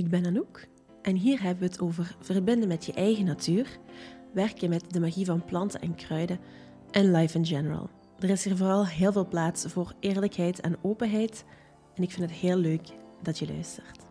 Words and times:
ik 0.00 0.08
ben 0.08 0.26
Anouk 0.26 0.68
en 1.02 1.16
hier 1.16 1.42
hebben 1.42 1.62
we 1.62 1.70
het 1.70 1.80
over 1.80 2.16
verbinden 2.20 2.68
met 2.68 2.86
je 2.86 2.92
eigen 2.92 3.24
natuur, 3.24 3.78
werken 4.32 4.68
met 4.68 4.92
de 4.92 5.00
magie 5.00 5.24
van 5.24 5.44
planten 5.44 5.80
en 5.80 5.94
kruiden 5.94 6.40
en 6.90 7.10
life 7.10 7.38
in 7.38 7.46
general. 7.46 7.90
Er 8.18 8.30
is 8.30 8.44
hier 8.44 8.56
vooral 8.56 8.86
heel 8.86 9.12
veel 9.12 9.28
plaats 9.28 9.64
voor 9.64 9.94
eerlijkheid 10.00 10.60
en 10.60 10.76
openheid 10.82 11.44
en 11.94 12.02
ik 12.02 12.10
vind 12.10 12.30
het 12.30 12.38
heel 12.38 12.56
leuk 12.56 12.88
dat 13.22 13.38
je 13.38 13.46
luistert. 13.46 14.06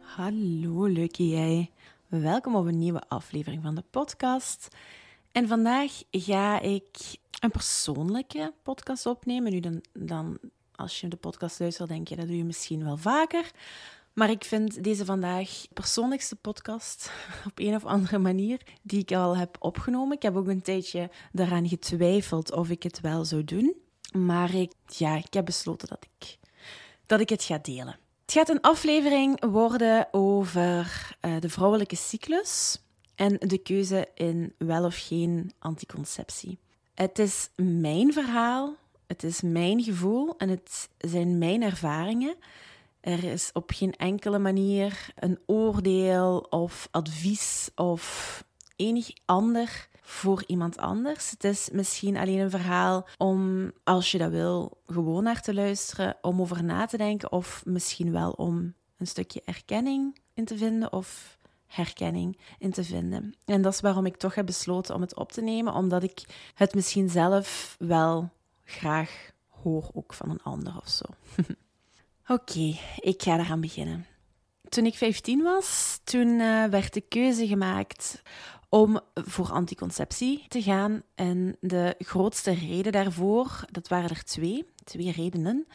Hallo 0.00 0.86
leuke 0.86 1.28
jij. 1.28 1.70
Welkom 2.06 2.54
op 2.54 2.66
een 2.66 2.78
nieuwe 2.78 3.02
aflevering 3.08 3.62
van 3.62 3.74
de 3.74 3.84
podcast. 3.90 4.68
En 5.32 5.48
vandaag 5.48 6.02
ga 6.10 6.60
ik 6.60 7.18
een 7.40 7.50
persoonlijke 7.50 8.52
podcast 8.62 9.06
opnemen. 9.06 9.52
Nu 9.52 9.60
dan, 9.60 9.84
dan 9.92 10.38
als 10.76 11.00
je 11.00 11.08
de 11.08 11.16
podcast 11.16 11.60
luistert, 11.60 11.88
denk 11.88 12.08
je 12.08 12.16
dat 12.16 12.26
doe 12.26 12.36
je 12.36 12.44
misschien 12.44 12.84
wel 12.84 12.96
vaker. 12.96 13.50
Maar 14.12 14.30
ik 14.30 14.44
vind 14.44 14.84
deze 14.84 15.04
vandaag 15.04 15.48
de 15.48 15.74
persoonlijkste 15.74 16.36
podcast 16.36 17.10
op 17.48 17.58
een 17.58 17.74
of 17.74 17.84
andere 17.84 18.18
manier 18.18 18.60
die 18.82 19.00
ik 19.00 19.12
al 19.12 19.36
heb 19.36 19.56
opgenomen. 19.58 20.16
Ik 20.16 20.22
heb 20.22 20.36
ook 20.36 20.48
een 20.48 20.62
tijdje 20.62 21.10
daaraan 21.32 21.68
getwijfeld 21.68 22.52
of 22.52 22.70
ik 22.70 22.82
het 22.82 23.00
wel 23.00 23.24
zou 23.24 23.44
doen. 23.44 23.74
Maar 24.12 24.54
ik, 24.54 24.72
ja, 24.86 25.16
ik 25.16 25.34
heb 25.34 25.44
besloten 25.44 25.88
dat 25.88 26.06
ik, 26.18 26.38
dat 27.06 27.20
ik 27.20 27.28
het 27.28 27.42
ga 27.42 27.58
delen. 27.58 27.98
Het 28.22 28.32
gaat 28.32 28.48
een 28.48 28.60
aflevering 28.60 29.44
worden 29.44 30.08
over 30.10 31.16
uh, 31.20 31.40
de 31.40 31.48
vrouwelijke 31.48 31.96
cyclus 31.96 32.82
en 33.14 33.36
de 33.38 33.58
keuze 33.58 34.08
in 34.14 34.54
wel 34.58 34.84
of 34.84 35.06
geen 35.06 35.52
anticonceptie. 35.58 36.58
Het 36.94 37.18
is 37.18 37.50
mijn 37.56 38.12
verhaal, 38.12 38.76
het 39.06 39.22
is 39.22 39.40
mijn 39.40 39.82
gevoel 39.82 40.36
en 40.36 40.48
het 40.48 40.88
zijn 40.98 41.38
mijn 41.38 41.62
ervaringen. 41.62 42.36
Er 43.00 43.24
is 43.24 43.50
op 43.52 43.70
geen 43.74 43.92
enkele 43.92 44.38
manier 44.38 45.08
een 45.14 45.38
oordeel 45.46 46.46
of 46.50 46.88
advies 46.90 47.70
of 47.74 48.44
enig 48.76 49.10
ander 49.24 49.88
voor 50.00 50.44
iemand 50.46 50.78
anders. 50.78 51.30
Het 51.30 51.44
is 51.44 51.68
misschien 51.72 52.16
alleen 52.16 52.38
een 52.38 52.50
verhaal 52.50 53.06
om, 53.18 53.72
als 53.84 54.10
je 54.10 54.18
dat 54.18 54.30
wil, 54.30 54.78
gewoon 54.86 55.22
naar 55.22 55.40
te 55.40 55.54
luisteren, 55.54 56.16
om 56.22 56.40
over 56.40 56.64
na 56.64 56.86
te 56.86 56.96
denken 56.96 57.32
of 57.32 57.62
misschien 57.64 58.12
wel 58.12 58.30
om 58.30 58.74
een 58.96 59.06
stukje 59.06 59.42
erkenning 59.44 60.18
in 60.34 60.44
te 60.44 60.56
vinden 60.56 60.92
of 60.92 61.38
herkenning 61.66 62.38
in 62.58 62.70
te 62.70 62.84
vinden. 62.84 63.34
En 63.44 63.62
dat 63.62 63.72
is 63.72 63.80
waarom 63.80 64.06
ik 64.06 64.16
toch 64.16 64.34
heb 64.34 64.46
besloten 64.46 64.94
om 64.94 65.00
het 65.00 65.16
op 65.16 65.32
te 65.32 65.42
nemen, 65.42 65.74
omdat 65.74 66.02
ik 66.02 66.22
het 66.54 66.74
misschien 66.74 67.10
zelf 67.10 67.76
wel 67.78 68.30
graag 68.64 69.32
hoor, 69.48 69.90
ook 69.92 70.14
van 70.14 70.30
een 70.30 70.42
ander 70.42 70.76
of 70.76 70.88
zo. 70.88 71.04
Oké, 72.34 72.78
ik 72.96 73.22
ga 73.22 73.38
eraan 73.38 73.60
beginnen. 73.60 74.06
Toen 74.68 74.86
ik 74.86 74.94
15 74.94 75.42
was, 75.42 76.00
toen 76.04 76.28
uh, 76.28 76.64
werd 76.64 76.92
de 76.92 77.00
keuze 77.00 77.46
gemaakt 77.46 78.22
om 78.68 79.00
voor 79.14 79.50
anticonceptie 79.50 80.44
te 80.48 80.62
gaan. 80.62 81.02
En 81.14 81.56
de 81.60 81.94
grootste 81.98 82.54
reden 82.54 82.92
daarvoor, 82.92 83.64
dat 83.70 83.88
waren 83.88 84.10
er 84.10 84.24
twee, 84.24 84.66
twee 84.84 85.12
redenen. 85.12 85.66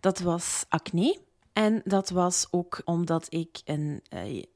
Dat 0.00 0.18
was 0.18 0.64
acne. 0.68 1.18
En 1.52 1.80
dat 1.84 2.10
was 2.10 2.46
ook 2.50 2.80
omdat 2.84 3.26
ik, 3.28 3.60
uh, 3.64 3.98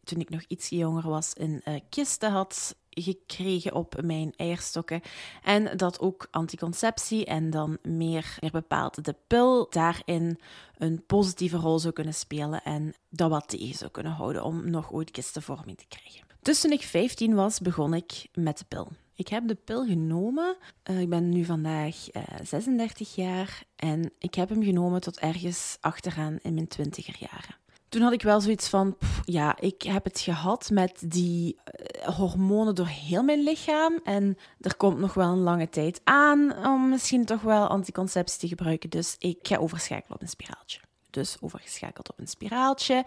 toen 0.05 0.21
ik 0.21 0.31
nog 0.31 0.43
iets 0.49 0.69
jonger 0.69 1.09
was, 1.09 1.31
een 1.35 1.63
uh, 1.65 1.75
kiste 1.89 2.27
had 2.27 2.77
gekregen 3.03 3.75
op 3.75 4.03
mijn 4.03 4.33
eierstokken. 4.37 5.01
En 5.43 5.77
dat 5.77 6.01
ook 6.01 6.29
anticonceptie 6.31 7.25
en 7.25 7.51
dan 7.51 7.79
meer, 7.83 8.37
meer 8.41 8.51
bepaald 8.51 9.05
de 9.05 9.15
pil 9.27 9.67
daarin 9.71 10.39
een 10.79 11.03
positieve 11.07 11.57
rol 11.57 11.79
zou 11.79 11.93
kunnen 11.93 12.15
spelen 12.15 12.63
en 12.63 12.95
dat 13.11 13.31
wat 13.31 13.49
tegen 13.49 13.79
zou 13.79 13.91
kunnen 13.91 14.13
houden 14.13 14.45
om 14.45 14.71
nog 14.71 14.93
ooit 14.93 15.11
kistenvorming 15.11 15.79
te 15.79 15.87
krijgen. 15.89 16.27
Toen 16.43 16.73
ik 16.73 16.83
15 16.83 17.35
was, 17.35 17.61
begon 17.61 17.95
ik 17.95 18.29
met 18.35 18.59
de 18.59 18.65
pil. 18.69 18.89
Ik 19.15 19.29
heb 19.29 19.49
de 19.49 19.55
pil 19.55 19.87
genomen. 19.87 20.57
Uh, 20.91 21.01
ik 21.01 21.09
ben 21.09 21.29
nu 21.29 21.45
vandaag 21.45 22.15
uh, 22.15 22.23
eh, 22.23 22.45
36 22.45 23.15
jaar 23.15 23.63
en 23.77 24.13
ik 24.19 24.35
heb 24.35 24.49
hem 24.49 24.63
genomen 24.63 25.01
tot 25.01 25.19
ergens 25.19 25.77
achteraan 25.81 26.39
in 26.43 26.55
mijn 26.55 26.69
twintiger 26.69 27.17
jaren. 27.19 27.57
Toen 27.89 28.03
had 28.03 28.13
ik 28.13 28.23
wel 28.23 28.41
zoiets 28.41 28.69
van, 28.69 28.97
ja, 29.25 29.57
ik 29.61 29.83
heb 29.83 30.05
het 30.05 30.21
gehad 30.21 30.71
met 30.71 31.03
die 31.07 31.57
uh, 32.01 32.17
hormonen 32.17 32.75
door 32.75 32.87
heel 32.87 33.23
mijn 33.23 33.43
lichaam. 33.43 34.01
En 34.05 34.37
er 34.61 34.77
komt 34.77 34.99
nog 34.99 35.15
wel 35.15 35.33
een 35.33 35.39
lange 35.39 35.69
tijd 35.69 36.01
aan 36.05 36.67
om 36.67 36.89
misschien 36.89 37.25
toch 37.25 37.41
wel 37.41 37.67
anticonceptie 37.67 38.39
te 38.39 38.49
gebruiken. 38.49 38.91
Dus 38.91 39.17
ik 39.19 39.39
ga 39.43 39.57
overschakelen 39.57 40.15
op 40.15 40.23
een 40.23 40.29
spiraaltje. 40.29 40.81
Dus 41.11 41.37
overgeschakeld 41.41 42.11
op 42.11 42.19
een 42.19 42.27
spiraaltje. 42.27 43.05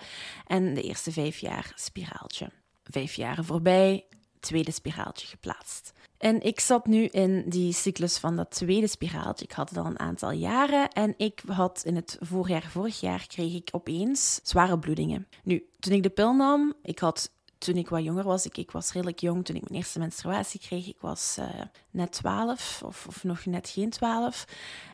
En 0.48 0.74
de 0.74 0.82
eerste 0.82 1.12
vijf 1.12 1.38
jaar 1.38 1.72
spiraaltje. 1.76 2.50
Vijf 2.84 3.14
jaren 3.14 3.46
voorbij, 3.46 4.06
tweede 4.40 4.72
spiraaltje 4.72 5.28
geplaatst. 5.28 5.94
En 6.22 6.42
ik 6.42 6.60
zat 6.60 6.86
nu 6.86 7.06
in 7.06 7.44
die 7.50 7.74
cyclus 7.74 8.18
van 8.18 8.36
dat 8.36 8.52
tweede 8.52 8.88
spiraaltje. 8.88 9.46
Ik 9.46 9.52
had 9.52 9.70
het 9.70 9.78
al 9.78 9.86
een 9.86 10.00
aantal 10.00 10.32
jaren 10.32 10.90
en 10.90 11.14
ik 11.18 11.42
had 11.48 11.82
in 11.86 11.96
het 11.96 12.18
voorjaar, 12.20 12.68
vorig 12.70 13.00
jaar, 13.00 13.28
kreeg 13.28 13.54
ik 13.54 13.70
opeens 13.72 14.40
zware 14.44 14.80
bloedingen. 14.80 15.28
Nu, 15.44 15.66
toen 15.80 15.94
ik 15.94 16.04
de 16.04 16.10
pil 16.10 16.34
nam, 16.34 16.74
ik 16.84 17.00
had 17.00 17.32
toen 17.58 17.76
ik 17.76 17.90
wat 17.90 18.04
jonger 18.04 18.24
was, 18.24 18.46
ik, 18.46 18.58
ik 18.58 18.72
was 18.72 18.92
redelijk 18.92 19.20
jong 19.20 19.46
toen 19.46 19.56
ik 19.56 19.62
mijn 19.62 19.76
eerste 19.76 20.00
menstruatie 20.00 20.60
kreeg. 20.60 20.88
Ik 20.88 21.00
was 21.00 21.36
uh, 21.40 21.46
net 21.92 22.12
12 22.12 22.82
of, 22.86 23.06
of 23.08 23.24
nog 23.24 23.46
net 23.46 23.70
geen 23.70 23.90
12. 23.90 24.46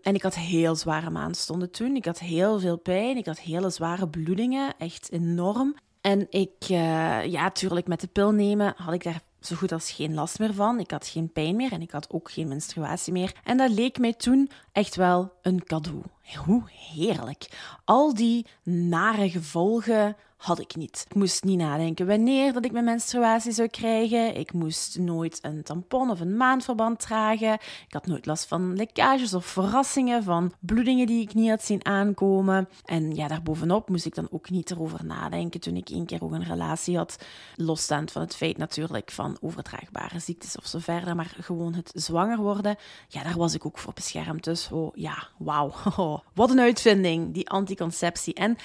En 0.02 0.16
ik 0.16 0.22
had 0.22 0.36
heel 0.36 0.76
zware 0.76 1.10
maandstonden 1.10 1.72
toen. 1.72 1.96
Ik 1.96 2.06
had 2.06 2.20
heel 2.20 2.60
veel 2.60 2.78
pijn. 2.78 3.18
Ik 3.18 3.26
had 3.26 3.40
hele 3.40 3.70
zware 3.70 4.10
bloedingen, 4.10 4.78
echt 4.78 5.12
enorm. 5.12 5.76
En 6.02 6.28
ik, 6.30 6.70
uh, 6.70 7.26
ja, 7.26 7.42
natuurlijk 7.42 7.88
met 7.88 8.02
de 8.02 8.08
pil 8.08 8.32
nemen 8.32 8.74
had 8.78 8.94
ik 8.94 9.04
daar 9.04 9.22
zo 9.48 9.56
goed 9.56 9.72
als 9.72 9.92
geen 9.92 10.14
last 10.14 10.40
meer 10.40 10.54
van. 10.54 10.80
Ik 10.80 10.92
had 10.92 11.08
geen 11.08 11.32
pijn 11.32 11.56
meer 11.56 11.72
en 11.72 11.82
ik 11.82 11.92
had 11.92 12.10
ook 12.10 12.32
geen 12.32 12.48
menstruatie 12.48 13.14
meer. 13.14 13.36
En 13.44 13.58
dat 13.58 13.70
leek 13.72 13.98
mij 14.00 14.14
toen 14.14 14.50
echt 14.72 14.96
wel 14.96 15.34
een 15.42 15.64
cadeau. 15.64 16.02
Hoe 16.46 16.64
heerlijk. 16.94 17.50
Al 17.86 18.14
die 18.14 18.46
nare 18.64 19.30
gevolgen 19.30 20.16
had 20.38 20.60
ik 20.60 20.76
niet. 20.76 21.06
Ik 21.10 21.16
moest 21.16 21.44
niet 21.44 21.58
nadenken 21.58 22.08
wanneer 22.08 22.54
dat 22.54 22.66
ik 22.66 22.72
mijn 22.72 22.86
menstruatie 22.86 23.52
zou 23.52 23.68
krijgen. 23.68 24.36
Ik 24.36 24.54
moest 24.54 24.98
nooit 25.00 25.40
een 25.42 25.64
tampon 25.64 26.10
of 26.10 26.20
een 26.20 26.38
maandverband 26.38 27.00
dragen. 27.00 27.54
Ik 27.54 27.94
had 27.94 28.06
nooit 28.06 28.26
last 28.26 28.48
van 28.48 28.76
lekkages 28.76 29.34
of 29.34 29.46
verrassingen, 29.46 30.24
van 30.24 30.54
bloedingen 30.60 31.08
die 31.08 31.22
ik 31.22 31.34
niet 31.34 31.50
had 31.50 31.64
zien 31.64 31.86
aankomen. 31.86 32.70
En 32.86 33.16
ja, 33.16 33.28
daarbovenop 33.28 33.90
moest 33.90 34.06
ik 34.06 34.16
dan 34.16 34.28
ook 34.32 34.50
niet 34.50 34.72
erover 34.72 35.06
nadenken 35.06 35.60
toen 35.60 35.76
ik 35.76 35.90
één 35.90 36.06
keer 36.06 36.24
ook 36.24 36.32
een 36.32 36.44
relatie 36.44 36.98
had. 36.98 37.18
Losstaand 37.56 38.12
van 38.12 38.22
het 38.22 38.36
feit 38.36 38.58
natuurlijk 38.58 39.12
van 39.12 39.38
overdraagbare 39.42 40.20
ziektes 40.20 40.58
of 40.58 40.66
zo 40.68 40.80
verder, 40.80 41.16
maar 41.16 41.36
gewoon 41.40 41.74
het 41.74 41.92
zwanger 41.94 42.38
worden. 42.38 42.76
Ja, 43.08 43.24
daar 43.24 43.38
was 43.38 43.54
ik 43.54 43.66
ook 43.66 43.78
voor 43.78 43.94
beschermd. 43.94 44.44
Dus 44.44 44.72
oh 44.72 44.96
ja, 44.96 45.28
wauw. 45.38 45.74
wat 46.34 46.52
een 46.52 46.60
uitvinding, 46.60 47.34
die 47.34 47.50
anticonceptie. 47.50 48.34
En 48.34 48.58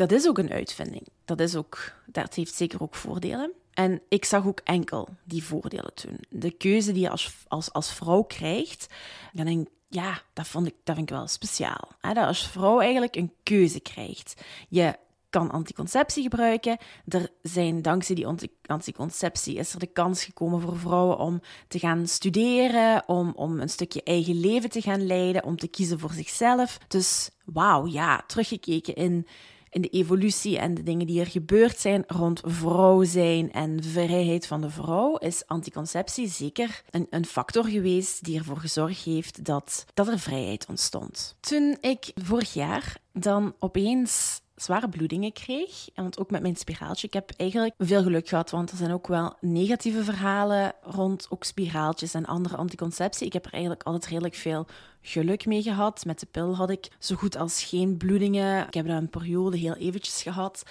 dat 0.00 0.12
is 0.12 0.28
ook 0.28 0.38
een 0.38 0.52
uitvinding. 0.52 1.06
Dat, 1.24 1.40
is 1.40 1.56
ook, 1.56 1.92
dat 2.06 2.34
heeft 2.34 2.54
zeker 2.54 2.82
ook 2.82 2.94
voordelen. 2.94 3.52
En 3.72 4.02
ik 4.08 4.24
zag 4.24 4.46
ook 4.46 4.60
enkel 4.64 5.08
die 5.24 5.44
voordelen 5.44 5.94
toen. 5.94 6.18
De 6.28 6.50
keuze 6.50 6.92
die 6.92 7.02
je 7.02 7.10
als, 7.10 7.34
als, 7.48 7.72
als 7.72 7.92
vrouw 7.92 8.22
krijgt, 8.22 8.86
dan 9.32 9.44
denk 9.44 9.66
ik, 9.66 9.72
ja, 9.88 10.22
dat, 10.32 10.46
vond 10.46 10.66
ik, 10.66 10.74
dat 10.84 10.96
vind 10.96 11.10
ik 11.10 11.16
wel 11.16 11.26
speciaal. 11.26 11.88
Hè? 12.00 12.12
Dat 12.12 12.26
als 12.26 12.48
vrouw 12.48 12.80
eigenlijk 12.80 13.16
een 13.16 13.32
keuze 13.42 13.80
krijgt. 13.80 14.42
Je 14.68 14.96
kan 15.30 15.50
anticonceptie 15.50 16.22
gebruiken. 16.22 16.78
Er 17.08 17.28
zijn 17.42 17.82
dankzij 17.82 18.14
die 18.14 18.26
anticonceptie 18.66 19.54
is 19.54 19.72
er 19.72 19.78
de 19.78 19.86
kans 19.86 20.24
gekomen 20.24 20.60
voor 20.60 20.78
vrouwen 20.78 21.18
om 21.18 21.40
te 21.68 21.78
gaan 21.78 22.06
studeren, 22.06 23.02
om, 23.06 23.32
om 23.34 23.60
een 23.60 23.68
stukje 23.68 24.02
eigen 24.02 24.40
leven 24.40 24.70
te 24.70 24.80
gaan 24.80 25.06
leiden, 25.06 25.44
om 25.44 25.56
te 25.56 25.68
kiezen 25.68 25.98
voor 25.98 26.12
zichzelf. 26.12 26.78
Dus 26.88 27.30
wauw, 27.44 27.86
ja, 27.86 28.22
teruggekeken 28.26 28.94
in 28.94 29.26
in 29.70 29.80
de 29.80 29.88
evolutie 29.88 30.58
en 30.58 30.74
de 30.74 30.82
dingen 30.82 31.06
die 31.06 31.20
er 31.20 31.26
gebeurd 31.26 31.78
zijn 31.78 32.04
rond 32.06 32.40
vrouw 32.44 33.04
zijn 33.04 33.52
en 33.52 33.82
vrijheid 33.82 34.46
van 34.46 34.60
de 34.60 34.70
vrouw, 34.70 35.16
is 35.16 35.46
anticonceptie 35.46 36.28
zeker 36.28 36.82
een, 36.90 37.06
een 37.10 37.26
factor 37.26 37.64
geweest 37.64 38.24
die 38.24 38.38
ervoor 38.38 38.56
gezorgd 38.56 39.04
heeft 39.04 39.44
dat, 39.44 39.84
dat 39.94 40.08
er 40.08 40.18
vrijheid 40.18 40.66
ontstond. 40.68 41.36
Toen 41.40 41.76
ik 41.80 42.10
vorig 42.14 42.52
jaar 42.54 42.96
dan 43.12 43.54
opeens 43.58 44.40
zware 44.62 44.88
bloedingen 44.88 45.32
kreeg. 45.32 45.88
Want 45.94 46.18
ook 46.18 46.30
met 46.30 46.42
mijn 46.42 46.56
spiraaltje. 46.56 47.06
Ik 47.06 47.12
heb 47.12 47.30
eigenlijk 47.36 47.74
veel 47.78 48.02
geluk 48.02 48.28
gehad, 48.28 48.50
want 48.50 48.70
er 48.70 48.76
zijn 48.76 48.92
ook 48.92 49.06
wel 49.06 49.36
negatieve 49.40 50.04
verhalen 50.04 50.72
rond 50.82 51.26
ook 51.30 51.44
spiraaltjes 51.44 52.14
en 52.14 52.26
andere 52.26 52.56
anticonceptie. 52.56 53.26
Ik 53.26 53.32
heb 53.32 53.46
er 53.46 53.52
eigenlijk 53.52 53.82
altijd 53.82 54.06
redelijk 54.06 54.34
veel 54.34 54.66
geluk 55.02 55.46
mee 55.46 55.62
gehad. 55.62 56.04
Met 56.04 56.20
de 56.20 56.26
pil 56.30 56.56
had 56.56 56.70
ik 56.70 56.88
zo 56.98 57.14
goed 57.16 57.36
als 57.36 57.62
geen 57.62 57.96
bloedingen. 57.96 58.66
Ik 58.66 58.74
heb 58.74 58.86
dat 58.86 58.96
een 58.96 59.10
periode 59.10 59.56
heel 59.56 59.76
eventjes 59.76 60.22
gehad. 60.22 60.62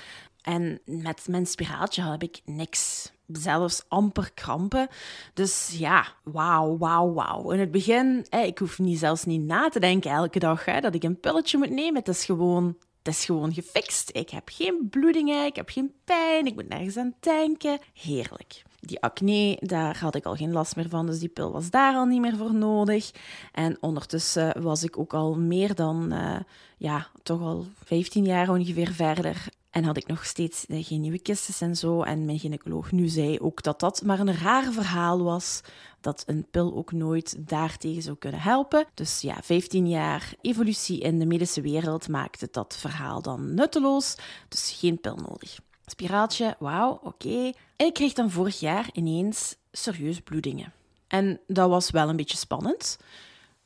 En 0.41 0.79
met 0.85 1.27
mijn 1.27 1.45
spiraaltje 1.45 2.01
heb 2.01 2.23
ik 2.23 2.41
niks. 2.45 3.11
Zelfs 3.27 3.83
amper 3.87 4.31
krampen. 4.33 4.87
Dus 5.33 5.75
ja, 5.77 6.07
wauw, 6.23 6.77
wauw, 6.77 7.13
wauw. 7.13 7.51
In 7.51 7.59
het 7.59 7.71
begin, 7.71 8.25
ik 8.29 8.57
hoef 8.57 8.79
niet, 8.79 8.99
zelfs 8.99 9.25
niet 9.25 9.41
na 9.41 9.69
te 9.69 9.79
denken 9.79 10.11
elke 10.11 10.39
dag 10.39 10.65
hè, 10.65 10.79
dat 10.79 10.95
ik 10.95 11.03
een 11.03 11.19
pilletje 11.19 11.57
moet 11.57 11.69
nemen. 11.69 11.95
Het 11.95 12.07
is 12.07 12.25
gewoon 12.25 12.75
is 13.09 13.25
gewoon 13.25 13.53
gefixt. 13.53 14.09
Ik 14.13 14.29
heb 14.29 14.49
geen 14.51 14.87
bloedingen, 14.89 15.45
ik 15.45 15.55
heb 15.55 15.69
geen 15.69 15.93
pijn, 16.03 16.45
ik 16.45 16.55
moet 16.55 16.69
nergens 16.69 16.97
aan 16.97 17.13
denken. 17.19 17.79
Heerlijk. 17.93 18.63
Die 18.79 19.01
acne, 19.01 19.57
daar 19.59 19.97
had 19.99 20.15
ik 20.15 20.25
al 20.25 20.35
geen 20.35 20.51
last 20.51 20.75
meer 20.75 20.89
van, 20.89 21.05
dus 21.05 21.19
die 21.19 21.29
pil 21.29 21.51
was 21.51 21.69
daar 21.69 21.95
al 21.95 22.05
niet 22.05 22.21
meer 22.21 22.35
voor 22.35 22.53
nodig. 22.53 23.11
En 23.51 23.77
ondertussen 23.79 24.61
was 24.61 24.83
ik 24.83 24.97
ook 24.97 25.13
al 25.13 25.35
meer 25.35 25.75
dan, 25.75 26.13
uh, 26.13 26.39
ja, 26.77 27.07
toch 27.23 27.41
al 27.41 27.65
15 27.83 28.25
jaar 28.25 28.49
ongeveer 28.49 28.91
verder. 28.91 29.47
En 29.69 29.83
had 29.83 29.97
ik 29.97 30.07
nog 30.07 30.25
steeds 30.25 30.65
geen 30.67 31.01
nieuwe 31.01 31.19
kisten 31.19 31.67
en 31.67 31.75
zo. 31.75 32.01
En 32.01 32.25
mijn 32.25 32.39
gynaecoloog 32.39 32.91
nu 32.91 33.07
zei 33.07 33.39
ook 33.39 33.63
dat 33.63 33.79
dat 33.79 34.01
maar 34.01 34.19
een 34.19 34.37
raar 34.37 34.71
verhaal 34.71 35.23
was. 35.23 35.61
Dat 36.01 36.23
een 36.25 36.47
pil 36.51 36.75
ook 36.75 36.91
nooit 36.91 37.35
daartegen 37.47 38.01
zou 38.01 38.17
kunnen 38.17 38.41
helpen. 38.41 38.85
Dus 38.93 39.21
ja, 39.21 39.39
15 39.43 39.87
jaar 39.87 40.33
evolutie 40.41 40.99
in 40.99 41.19
de 41.19 41.25
medische 41.25 41.61
wereld 41.61 42.07
maakte 42.07 42.47
dat 42.51 42.77
verhaal 42.79 43.21
dan 43.21 43.53
nutteloos. 43.53 44.15
Dus 44.47 44.75
geen 44.79 44.99
pil 45.01 45.15
nodig. 45.15 45.59
Spiraaltje, 45.85 46.55
wauw, 46.59 46.99
oké. 47.03 47.51
En 47.75 47.85
ik 47.85 47.93
kreeg 47.93 48.13
dan 48.13 48.31
vorig 48.31 48.59
jaar 48.59 48.89
ineens 48.93 49.55
serieus 49.71 50.19
bloedingen. 50.19 50.73
En 51.07 51.39
dat 51.47 51.69
was 51.69 51.91
wel 51.91 52.09
een 52.09 52.15
beetje 52.15 52.37
spannend. 52.37 52.97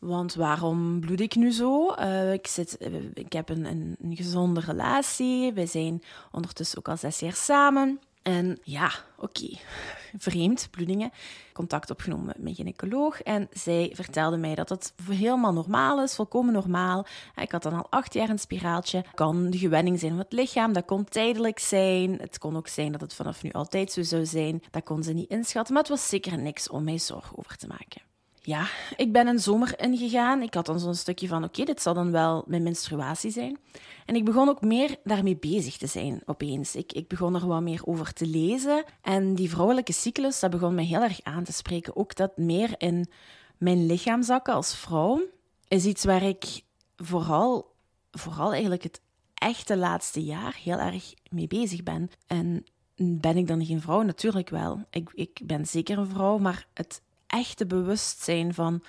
Want 0.03 0.33
waarom 0.33 0.99
bloed 0.99 1.19
ik 1.19 1.35
nu 1.35 1.51
zo? 1.51 1.95
Uh, 1.99 2.33
ik, 2.33 2.47
zit, 2.47 2.77
uh, 2.79 2.95
ik 3.13 3.33
heb 3.33 3.49
een, 3.49 3.65
een, 3.65 4.15
gezonde 4.15 4.59
relatie. 4.59 5.53
We 5.53 5.65
zijn 5.65 6.03
ondertussen 6.31 6.77
ook 6.77 6.87
al 6.87 6.97
zes 6.97 7.19
jaar 7.19 7.33
samen. 7.33 7.99
En 8.21 8.59
ja, 8.63 8.91
oké, 9.17 9.47
vreemd, 10.17 10.67
bloedingen. 10.71 11.11
Contact 11.53 11.89
opgenomen 11.89 12.25
met 12.25 12.37
mijn 12.37 12.55
gynaecoloog. 12.55 13.21
En 13.21 13.47
zij 13.51 13.91
vertelde 13.93 14.37
mij 14.37 14.55
dat 14.55 14.69
het 14.69 14.93
helemaal 15.09 15.53
normaal 15.53 16.03
is, 16.03 16.15
volkomen 16.15 16.53
normaal. 16.53 17.05
Ik 17.35 17.51
had 17.51 17.63
dan 17.63 17.73
al 17.73 17.87
acht 17.89 18.13
jaar 18.13 18.29
een 18.29 18.39
spiraaltje. 18.39 19.05
Kan 19.13 19.49
de 19.49 19.57
gewenning 19.57 19.99
zijn 19.99 20.11
van 20.11 20.21
het 20.21 20.33
lichaam, 20.33 20.73
dat 20.73 20.85
kon 20.85 21.03
tijdelijk 21.05 21.59
zijn. 21.59 22.17
Het 22.19 22.37
kon 22.37 22.57
ook 22.57 22.67
zijn 22.67 22.91
dat 22.91 23.01
het 23.01 23.13
vanaf 23.13 23.43
nu 23.43 23.51
altijd 23.51 23.91
zo 23.91 24.01
zou 24.01 24.25
zijn. 24.25 24.63
Dat 24.71 24.83
kon 24.83 25.03
ze 25.03 25.13
niet 25.13 25.29
inschatten, 25.29 25.73
maar 25.73 25.83
het 25.83 25.91
was 25.91 26.09
zeker 26.09 26.37
niks 26.37 26.69
om 26.69 26.83
mij 26.83 26.99
zorgen 26.99 27.37
over 27.37 27.57
te 27.57 27.67
maken 27.67 28.12
ja, 28.45 28.67
ik 28.95 29.11
ben 29.11 29.27
een 29.27 29.39
zomer 29.39 29.79
ingegaan. 29.79 30.41
Ik 30.41 30.53
had 30.53 30.65
dan 30.65 30.79
zo'n 30.79 30.95
stukje 30.95 31.27
van, 31.27 31.43
oké, 31.43 31.63
dit 31.63 31.81
zal 31.81 31.93
dan 31.93 32.11
wel 32.11 32.43
mijn 32.47 32.63
menstruatie 32.63 33.31
zijn. 33.31 33.57
En 34.05 34.15
ik 34.15 34.25
begon 34.25 34.49
ook 34.49 34.61
meer 34.61 34.95
daarmee 35.03 35.37
bezig 35.37 35.77
te 35.77 35.87
zijn, 35.87 36.21
opeens. 36.25 36.75
Ik, 36.75 36.93
ik 36.93 37.07
begon 37.07 37.35
er 37.35 37.47
wat 37.47 37.61
meer 37.61 37.81
over 37.85 38.13
te 38.13 38.27
lezen. 38.27 38.83
En 39.01 39.35
die 39.35 39.49
vrouwelijke 39.49 39.93
cyclus, 39.93 40.39
dat 40.39 40.49
begon 40.49 40.75
me 40.75 40.81
heel 40.81 41.01
erg 41.01 41.23
aan 41.23 41.43
te 41.43 41.53
spreken. 41.53 41.95
Ook 41.95 42.15
dat 42.15 42.37
meer 42.37 42.75
in 42.77 43.07
mijn 43.57 43.85
lichaam 43.85 44.23
zakken 44.23 44.53
als 44.53 44.75
vrouw, 44.75 45.21
is 45.67 45.85
iets 45.85 46.03
waar 46.03 46.23
ik 46.23 46.61
vooral, 46.95 47.75
vooral 48.11 48.51
eigenlijk 48.51 48.83
het 48.83 49.01
echte 49.33 49.77
laatste 49.77 50.23
jaar 50.23 50.55
heel 50.63 50.77
erg 50.77 51.13
mee 51.29 51.47
bezig 51.47 51.83
ben. 51.83 52.09
En 52.27 52.65
ben 52.95 53.37
ik 53.37 53.47
dan 53.47 53.65
geen 53.65 53.81
vrouw? 53.81 54.01
Natuurlijk 54.01 54.49
wel. 54.49 54.83
Ik, 54.89 55.09
ik 55.13 55.41
ben 55.43 55.65
zeker 55.65 55.97
een 55.97 56.09
vrouw, 56.09 56.37
maar 56.37 56.67
het 56.73 57.01
echte 57.33 57.65
bewustzijn 57.65 58.53
van 58.53 58.83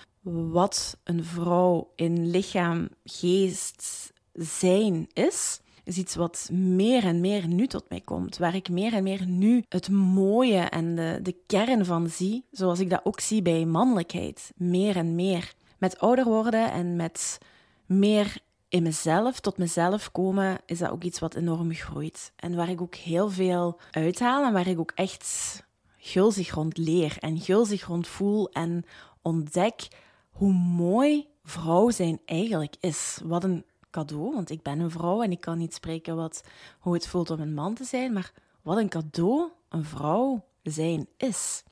wat 0.52 0.98
een 1.04 1.24
vrouw 1.24 1.92
in 1.94 2.30
lichaam, 2.30 2.88
geest, 3.04 4.12
zijn 4.32 5.06
is, 5.12 5.60
is 5.84 5.96
iets 5.96 6.14
wat 6.14 6.48
meer 6.52 7.04
en 7.04 7.20
meer 7.20 7.46
nu 7.46 7.66
tot 7.66 7.88
mij 7.88 8.00
komt. 8.00 8.38
Waar 8.38 8.54
ik 8.54 8.68
meer 8.68 8.92
en 8.92 9.02
meer 9.02 9.26
nu 9.26 9.64
het 9.68 9.90
mooie 9.90 10.60
en 10.60 10.94
de, 10.94 11.18
de 11.22 11.36
kern 11.46 11.84
van 11.84 12.08
zie, 12.08 12.44
zoals 12.50 12.78
ik 12.78 12.90
dat 12.90 13.00
ook 13.04 13.20
zie 13.20 13.42
bij 13.42 13.64
mannelijkheid. 13.64 14.52
Meer 14.56 14.96
en 14.96 15.14
meer. 15.14 15.54
Met 15.78 15.98
ouder 15.98 16.24
worden 16.24 16.72
en 16.72 16.96
met 16.96 17.38
meer 17.86 18.38
in 18.68 18.82
mezelf, 18.82 19.40
tot 19.40 19.58
mezelf 19.58 20.12
komen, 20.12 20.58
is 20.66 20.78
dat 20.78 20.90
ook 20.90 21.02
iets 21.02 21.18
wat 21.18 21.34
enorm 21.34 21.74
groeit. 21.74 22.32
En 22.36 22.56
waar 22.56 22.68
ik 22.68 22.80
ook 22.80 22.94
heel 22.94 23.30
veel 23.30 23.80
uithaal 23.90 24.44
en 24.44 24.52
waar 24.52 24.66
ik 24.66 24.78
ook 24.78 24.92
echt 24.94 25.62
gulzig 26.04 26.50
rond 26.54 26.76
leer 26.76 27.16
en 27.18 27.40
gulzig 27.40 27.86
rond 27.86 28.06
voel 28.06 28.48
en 28.50 28.84
ontdek 29.22 29.88
hoe 30.30 30.52
mooi 30.52 31.28
vrouw 31.42 31.90
zijn 31.90 32.20
eigenlijk 32.24 32.74
is. 32.80 33.20
Wat 33.22 33.44
een 33.44 33.64
cadeau, 33.90 34.32
want 34.32 34.50
ik 34.50 34.62
ben 34.62 34.80
een 34.80 34.90
vrouw 34.90 35.22
en 35.22 35.30
ik 35.30 35.40
kan 35.40 35.58
niet 35.58 35.74
spreken 35.74 36.16
wat, 36.16 36.44
hoe 36.78 36.94
het 36.94 37.06
voelt 37.06 37.30
om 37.30 37.40
een 37.40 37.54
man 37.54 37.74
te 37.74 37.84
zijn, 37.84 38.12
maar 38.12 38.32
wat 38.62 38.76
een 38.76 38.88
cadeau 38.88 39.50
een 39.68 39.84
vrouw 39.84 40.44
zijn 40.62 41.08
is. 41.16 41.62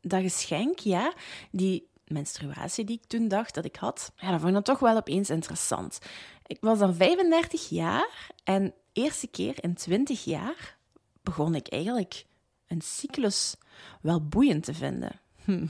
Dat 0.00 0.20
geschenk, 0.20 0.78
ja, 0.78 1.12
die 1.50 1.88
menstruatie 2.04 2.84
die 2.84 3.00
ik 3.02 3.08
toen 3.08 3.28
dacht 3.28 3.54
dat 3.54 3.64
ik 3.64 3.76
had, 3.76 4.12
ja, 4.16 4.30
dat 4.30 4.36
vond 4.36 4.48
ik 4.48 4.54
dan 4.54 4.62
toch 4.62 4.78
wel 4.78 4.96
opeens 4.96 5.30
interessant. 5.30 5.98
Ik 6.46 6.58
was 6.60 6.78
dan 6.78 6.94
35 6.94 7.68
jaar 7.68 8.30
en 8.44 8.74
eerste 8.92 9.26
keer 9.26 9.64
in 9.64 9.74
20 9.74 10.24
jaar 10.24 10.76
begon 11.22 11.54
ik 11.54 11.68
eigenlijk 11.68 12.24
een 12.72 12.80
cyclus 12.80 13.54
wel 14.00 14.26
boeiend 14.26 14.64
te 14.64 14.74
vinden. 14.74 15.20
Hm. 15.44 15.66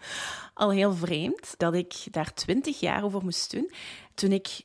Al 0.54 0.70
heel 0.70 0.94
vreemd 0.94 1.54
dat 1.56 1.74
ik 1.74 1.94
daar 2.10 2.34
twintig 2.34 2.80
jaar 2.80 3.04
over 3.04 3.22
moest 3.22 3.50
doen. 3.50 3.70
Toen 4.14 4.32
ik 4.32 4.62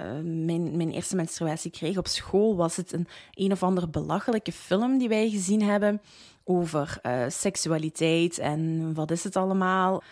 uh, 0.00 0.06
mijn, 0.22 0.76
mijn 0.76 0.90
eerste 0.90 1.16
menstruatie 1.16 1.70
kreeg 1.70 1.96
op 1.96 2.06
school, 2.06 2.56
was 2.56 2.76
het 2.76 2.92
een 2.92 3.08
een 3.34 3.52
of 3.52 3.62
andere 3.62 3.88
belachelijke 3.88 4.52
film 4.52 4.98
die 4.98 5.08
wij 5.08 5.30
gezien 5.30 5.62
hebben 5.62 6.00
over 6.44 6.98
uh, 7.02 7.24
seksualiteit 7.28 8.38
en 8.38 8.94
wat 8.94 9.10
is 9.10 9.24
het 9.24 9.36
allemaal. 9.36 10.02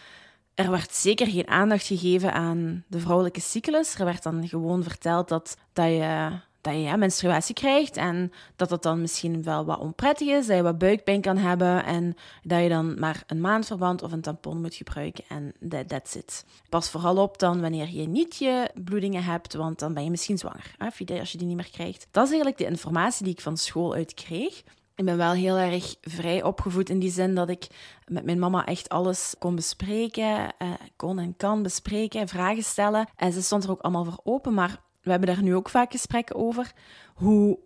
Er 0.55 0.70
werd 0.70 0.94
zeker 0.94 1.26
geen 1.26 1.49
aandacht 1.49 1.87
gegeven 1.87 2.32
aan 2.32 2.85
de 2.88 3.00
vrouwelijke 3.00 3.40
cyclus. 3.40 3.94
Er 3.94 4.05
werd 4.05 4.23
dan 4.23 4.49
gewoon 4.49 4.82
verteld 4.82 5.28
dat, 5.28 5.56
dat 5.73 5.87
je 5.87 6.40
dat 6.62 6.75
je 6.75 6.97
menstruatie 6.97 7.55
krijgt 7.55 7.97
en 7.97 8.32
dat 8.56 8.70
het 8.70 8.82
dan 8.82 9.00
misschien 9.00 9.43
wel 9.43 9.64
wat 9.64 9.79
onprettig 9.79 10.29
is, 10.29 10.47
dat 10.47 10.56
je 10.56 10.62
wat 10.62 10.79
buikpijn 10.79 11.20
kan 11.20 11.37
hebben 11.37 11.85
en 11.85 12.17
dat 12.43 12.62
je 12.62 12.69
dan 12.69 12.99
maar 12.99 13.23
een 13.26 13.41
maandverband 13.41 14.03
of 14.03 14.12
een 14.12 14.20
tampon 14.20 14.61
moet 14.61 14.75
gebruiken 14.75 15.25
en 15.29 15.53
that, 15.69 15.88
that's 15.88 16.14
it. 16.14 16.44
Pas 16.69 16.91
vooral 16.91 17.17
op 17.17 17.38
dan 17.38 17.61
wanneer 17.61 17.88
je 17.88 18.09
niet 18.09 18.37
je 18.37 18.70
bloedingen 18.85 19.25
hebt, 19.25 19.55
want 19.55 19.79
dan 19.79 19.94
ben 19.94 20.05
je 20.05 20.11
misschien 20.11 20.38
zwanger, 20.38 20.75
hè, 20.79 21.19
als 21.19 21.32
je 21.32 21.38
die 21.38 21.47
niet 21.47 21.56
meer 21.56 21.70
krijgt. 21.70 22.06
Dat 22.11 22.25
is 22.25 22.31
eigenlijk 22.31 22.59
de 22.59 22.67
informatie 22.67 23.25
die 23.25 23.35
ik 23.35 23.41
van 23.41 23.56
school 23.56 23.94
uit 23.94 24.14
kreeg. 24.14 24.62
Ik 24.94 25.05
ben 25.05 25.17
wel 25.17 25.32
heel 25.32 25.56
erg 25.56 25.94
vrij 26.00 26.43
opgevoed 26.43 26.91
in 26.91 26.99
die 26.99 27.11
zin 27.11 27.35
dat 27.35 27.49
ik 27.49 27.67
met 28.06 28.25
mijn 28.25 28.38
mama 28.38 28.67
echt 28.67 28.88
alles 28.88 29.35
kon 29.38 29.55
bespreken, 29.55 30.56
eh, 30.59 30.70
kon 30.97 31.19
en 31.19 31.37
kan 31.37 31.62
bespreken, 31.62 32.29
vragen 32.29 32.62
stellen. 32.62 33.09
En 33.17 33.32
ze 33.32 33.43
stond 33.43 33.64
er 33.64 33.70
ook 33.70 33.81
allemaal 33.81 34.05
voor 34.05 34.20
open, 34.25 34.55
maar 34.55 34.81
we 35.02 35.10
hebben 35.10 35.28
daar 35.28 35.43
nu 35.43 35.54
ook 35.54 35.69
vaak 35.69 35.93
gesprekken 35.93 36.37
over, 36.37 36.72
hoe 37.14 37.58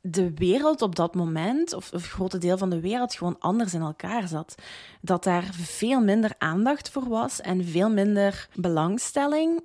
de 0.00 0.34
wereld 0.34 0.82
op 0.82 0.96
dat 0.96 1.14
moment, 1.14 1.72
of 1.72 1.92
een 1.92 2.00
grote 2.00 2.38
deel 2.38 2.58
van 2.58 2.70
de 2.70 2.80
wereld, 2.80 3.14
gewoon 3.14 3.38
anders 3.38 3.74
in 3.74 3.80
elkaar 3.80 4.28
zat. 4.28 4.54
Dat 5.00 5.24
daar 5.24 5.48
veel 5.52 6.00
minder 6.00 6.34
aandacht 6.38 6.90
voor 6.90 7.08
was 7.08 7.40
en 7.40 7.64
veel 7.64 7.90
minder 7.90 8.48
belangstelling 8.54 9.62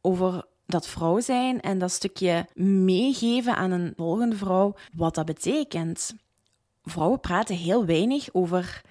over 0.00 0.44
dat 0.66 0.86
vrouw 0.86 1.20
zijn 1.20 1.60
en 1.60 1.78
dat 1.78 1.90
stukje 1.90 2.46
meegeven 2.54 3.56
aan 3.56 3.70
een 3.70 3.92
volgende 3.96 4.36
vrouw, 4.36 4.74
wat 4.92 5.14
dat 5.14 5.26
betekent. 5.26 6.14
Vrouwen 6.84 7.20
praten 7.20 7.56
heel 7.56 7.84
weinig 7.84 8.28
over 8.32 8.82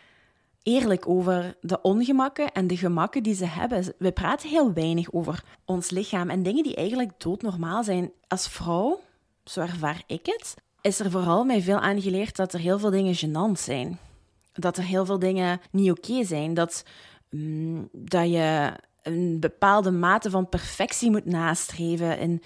eerlijk 0.70 1.10
over 1.10 1.56
de 1.62 1.82
ongemakken 1.82 2.52
en 2.52 2.68
de 2.68 2.78
gemakken 2.78 3.24
die 3.24 3.36
ze 3.36 3.46
hebben. 3.46 3.94
We 3.98 4.12
praten 4.12 4.50
heel 4.50 4.74
weinig 4.74 5.12
over 5.12 5.44
ons 5.66 5.90
lichaam 5.90 6.30
en 6.30 6.44
dingen 6.44 6.64
die 6.64 6.76
eigenlijk 6.76 7.12
doodnormaal 7.18 7.84
zijn. 7.84 8.12
Als 8.28 8.48
vrouw, 8.48 9.00
zo 9.44 9.62
ervaar 9.62 10.04
ik 10.08 10.26
het, 10.26 10.56
is 10.82 11.00
er 11.00 11.12
vooral 11.12 11.44
mij 11.44 11.62
veel 11.62 11.80
aangeleerd 11.80 12.36
dat 12.36 12.54
er 12.54 12.60
heel 12.60 12.80
veel 12.80 12.90
dingen 12.90 13.16
gênant 13.16 13.60
zijn. 13.60 14.00
Dat 14.54 14.78
er 14.78 14.84
heel 14.84 15.06
veel 15.06 15.20
dingen 15.20 15.62
niet 15.72 15.92
oké 15.92 16.24
zijn. 16.24 16.54
Dat, 16.54 16.84
mm, 17.30 17.90
dat 17.92 18.30
je 18.30 18.72
een 19.04 19.40
bepaalde 19.40 19.92
mate 19.92 20.30
van 20.30 20.50
perfectie 20.50 21.12
moet 21.12 21.26
nastreven. 21.26 22.18
En 22.18 22.42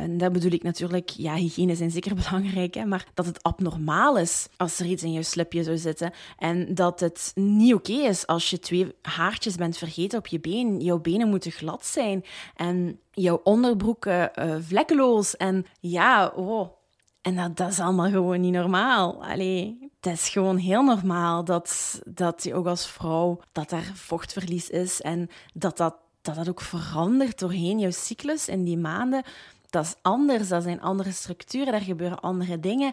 en 0.00 0.18
dat 0.18 0.32
bedoel 0.32 0.52
ik 0.52 0.62
natuurlijk, 0.62 1.08
ja, 1.08 1.34
hygiëne 1.34 1.74
zijn 1.74 1.90
zeker 1.90 2.14
belangrijk, 2.24 2.74
hè, 2.74 2.84
maar 2.84 3.06
dat 3.14 3.26
het 3.26 3.42
abnormaal 3.42 4.18
is 4.18 4.48
als 4.56 4.78
er 4.78 4.86
iets 4.86 5.02
in 5.02 5.12
je 5.12 5.22
slipje 5.22 5.62
zou 5.62 5.78
zitten. 5.78 6.12
En 6.38 6.74
dat 6.74 7.00
het 7.00 7.32
niet 7.34 7.74
oké 7.74 7.92
is 7.92 8.26
als 8.26 8.50
je 8.50 8.58
twee 8.58 8.94
haartjes 9.02 9.54
bent 9.56 9.78
vergeten 9.78 10.18
op 10.18 10.26
je 10.26 10.40
been. 10.40 10.80
Jouw 10.80 10.98
benen 10.98 11.28
moeten 11.28 11.50
glad 11.50 11.86
zijn 11.86 12.24
en 12.56 12.98
jouw 13.10 13.40
onderbroeken 13.44 14.30
uh, 14.38 14.56
vlekkeloos. 14.60 15.36
En 15.36 15.66
ja, 15.80 16.32
oh, 16.36 16.68
en 17.22 17.36
dat, 17.36 17.56
dat, 17.56 17.70
is 17.70 17.80
allemaal 17.80 18.10
gewoon 18.10 18.40
niet 18.40 18.52
normaal. 18.52 19.24
Allee, 19.24 19.90
het 20.00 20.12
is 20.12 20.28
gewoon 20.28 20.56
heel 20.56 20.82
normaal 20.82 21.44
dat, 21.44 22.00
dat 22.04 22.44
je 22.44 22.54
ook 22.54 22.66
als 22.66 22.86
vrouw, 22.86 23.40
dat 23.52 23.72
er 23.72 23.90
vochtverlies 23.94 24.70
is 24.70 25.00
en 25.00 25.28
dat 25.54 25.76
dat, 25.76 25.94
dat 26.22 26.34
dat 26.34 26.48
ook 26.48 26.60
verandert 26.60 27.38
doorheen 27.38 27.78
jouw 27.78 27.90
cyclus 27.90 28.48
in 28.48 28.64
die 28.64 28.78
maanden 28.78 29.22
dat 29.72 29.84
is 29.84 29.94
anders, 30.02 30.48
dat 30.48 30.62
zijn 30.62 30.80
andere 30.80 31.12
structuren, 31.12 31.72
daar 31.72 31.80
gebeuren 31.80 32.20
andere 32.20 32.60
dingen. 32.60 32.92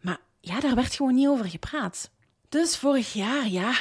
Maar 0.00 0.18
ja, 0.40 0.60
daar 0.60 0.74
werd 0.74 0.94
gewoon 0.94 1.14
niet 1.14 1.28
over 1.28 1.44
gepraat. 1.44 2.10
Dus 2.48 2.76
vorig 2.76 3.12
jaar, 3.12 3.48
ja, 3.48 3.74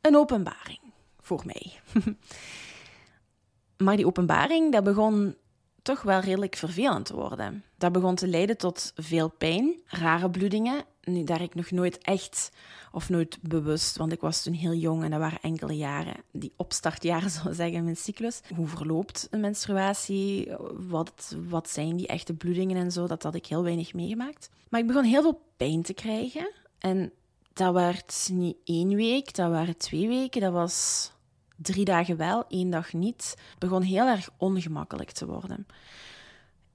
een 0.00 0.16
openbaring 0.16 0.80
voor 1.20 1.42
mij. 1.44 1.80
maar 3.84 3.96
die 3.96 4.06
openbaring, 4.06 4.72
dat 4.72 4.84
begon 4.84 5.36
toch 5.88 6.02
wel 6.02 6.20
redelijk 6.20 6.56
vervelend 6.56 7.08
worden. 7.08 7.64
Dat 7.78 7.92
begon 7.92 8.14
te 8.14 8.28
leiden 8.28 8.56
tot 8.56 8.92
veel 8.96 9.28
pijn, 9.28 9.80
rare 9.86 10.30
bloedingen, 10.30 10.84
nu, 11.02 11.24
daar 11.24 11.42
ik 11.42 11.54
nog 11.54 11.70
nooit 11.70 11.98
echt, 11.98 12.50
of 12.92 13.08
nooit 13.08 13.38
bewust, 13.42 13.96
want 13.96 14.12
ik 14.12 14.20
was 14.20 14.42
toen 14.42 14.52
heel 14.52 14.74
jong 14.74 15.04
en 15.04 15.10
dat 15.10 15.20
waren 15.20 15.40
enkele 15.42 15.76
jaren, 15.76 16.14
die 16.32 16.52
opstartjaren 16.56 17.30
zou 17.40 17.54
zeggen 17.54 17.84
mijn 17.84 17.96
cyclus. 17.96 18.40
Hoe 18.56 18.66
verloopt 18.66 19.28
een 19.30 19.40
menstruatie? 19.40 20.52
Wat, 20.88 21.36
wat 21.48 21.68
zijn 21.68 21.96
die 21.96 22.06
echte 22.06 22.34
bloedingen 22.34 22.76
en 22.76 22.92
zo? 22.92 23.06
Dat 23.06 23.22
had 23.22 23.34
ik 23.34 23.46
heel 23.46 23.62
weinig 23.62 23.94
meegemaakt. 23.94 24.50
Maar 24.68 24.80
ik 24.80 24.86
begon 24.86 25.04
heel 25.04 25.22
veel 25.22 25.40
pijn 25.56 25.82
te 25.82 25.94
krijgen 25.94 26.52
en 26.78 27.12
dat 27.52 27.74
werd 27.74 28.28
niet 28.32 28.56
één 28.64 28.94
week, 28.94 29.34
dat 29.34 29.50
waren 29.50 29.76
twee 29.76 30.08
weken, 30.08 30.40
dat 30.40 30.52
was 30.52 31.10
drie 31.62 31.84
dagen 31.84 32.16
wel, 32.16 32.44
één 32.48 32.70
dag 32.70 32.92
niet. 32.92 33.36
Begon 33.58 33.82
heel 33.82 34.06
erg 34.06 34.30
ongemakkelijk 34.36 35.10
te 35.10 35.26
worden. 35.26 35.66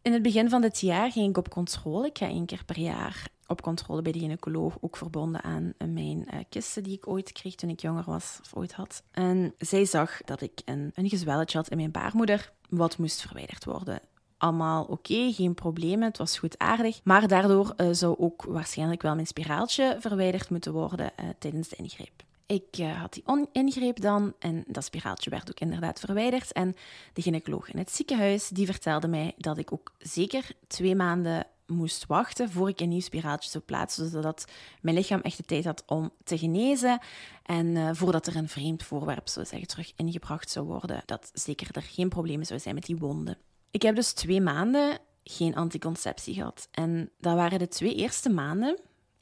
In 0.02 0.14
het 0.14 0.22
begin 0.22 0.50
van 0.50 0.62
dit 0.62 0.80
jaar 0.80 1.12
ging 1.12 1.30
ik 1.30 1.38
op 1.38 1.50
controle. 1.50 2.08
Ik 2.08 2.18
ga 2.18 2.28
één 2.28 2.46
keer 2.46 2.66
per 2.66 2.80
jaar 2.80 3.28
op 3.48 3.62
controle 3.62 4.02
bij 4.02 4.12
de 4.12 4.20
gynaecoloog, 4.20 4.78
ook 4.82 4.98
verbonden 4.98 5.44
aan 5.44 5.74
mijn 5.78 6.28
uh, 6.34 6.40
kisten 6.50 6.84
die 6.84 6.98
ik 6.98 7.08
ooit 7.08 7.32
kreeg 7.32 7.56
toen 7.56 7.70
ik 7.70 7.82
jonger 7.82 8.04
was 8.06 8.40
of 8.42 8.56
ooit 8.56 8.74
had. 8.74 9.04
En 9.12 9.54
zij 9.58 9.86
zag 9.86 10.22
dat 10.22 10.42
ik 10.42 10.62
een, 10.66 10.92
een 10.96 11.10
gezwelletje 11.10 11.58
had 11.58 11.70
in 11.70 11.78
mijn 11.78 11.92
baarmoeder, 11.92 12.52
wat 12.70 12.98
moest 12.98 13.22
verwijderd 13.22 13.66
worden 13.66 14.00
allemaal 14.44 14.84
oké, 14.84 15.32
geen 15.34 15.54
problemen, 15.54 16.08
het 16.08 16.18
was 16.18 16.38
goed 16.38 16.58
aardig. 16.58 17.00
Maar 17.04 17.28
daardoor 17.28 17.74
uh, 17.78 17.88
zou 17.92 18.16
ook 18.18 18.44
waarschijnlijk 18.44 19.02
wel 19.02 19.16
mijn 19.16 19.28
spiraaltje 19.28 19.98
verwijderd 20.00 20.50
moeten 20.50 20.74
worden 20.74 21.12
tijdens 21.40 21.70
de 21.70 21.76
ingreep. 21.76 22.24
Ik 22.46 22.78
uh, 22.80 23.00
had 23.00 23.14
die 23.14 23.48
ingreep 23.52 24.02
dan 24.02 24.34
en 24.40 24.64
dat 24.68 24.84
spiraaltje 24.84 25.30
werd 25.30 25.50
ook 25.50 25.60
inderdaad 25.60 26.00
verwijderd. 26.00 26.52
En 26.52 26.76
de 27.14 27.22
gynaecoloog 27.22 27.72
in 27.72 27.78
het 27.78 27.92
ziekenhuis 27.92 28.48
die 28.48 28.66
vertelde 28.66 29.08
mij 29.08 29.34
dat 29.38 29.58
ik 29.58 29.74
ook 29.74 29.94
zeker 29.98 30.52
twee 30.68 30.96
maanden 30.96 31.48
moest 31.68 32.06
wachten 32.06 32.52
voor 32.52 32.70
ik 32.70 32.80
een 32.80 32.90
nieuw 32.90 33.00
spiraaltje 33.00 33.50
zou 33.50 33.64
plaatsen, 33.64 34.10
zodat 34.10 34.46
mijn 34.82 34.96
lichaam 34.96 35.22
echt 35.22 35.38
de 35.38 35.44
tijd 35.44 35.66
had 35.66 35.84
om 35.86 36.12
te 36.24 36.38
genezen 36.38 37.00
en 37.44 37.68
uh, 37.68 37.90
voordat 37.94 38.28
er 38.28 38.36
een 38.36 38.50
vreemd 38.50 38.84
voorwerp, 38.84 39.28
zo 39.28 39.44
zeggen, 39.44 39.68
terug 39.68 39.94
ingebracht 39.96 40.50
zou 40.50 40.66
worden, 40.66 41.02
dat 41.06 41.32
zeker 41.34 41.68
er 41.72 41.82
geen 41.82 42.10
problemen 42.10 42.46
zou 42.46 42.60
zijn 42.60 42.76
met 42.76 42.86
die 42.86 42.98
wonden. 42.98 43.38
Ik 43.72 43.82
heb 43.82 43.96
dus 43.96 44.14
twee 44.14 44.42
maanden 44.42 44.98
geen 45.24 45.56
anticonceptie 45.56 46.34
gehad. 46.34 46.68
En 46.72 47.12
dat 47.20 47.36
waren 47.36 47.60
de 47.60 47.68
twee 47.68 47.96
eerste 47.96 48.30
maanden 48.30 48.80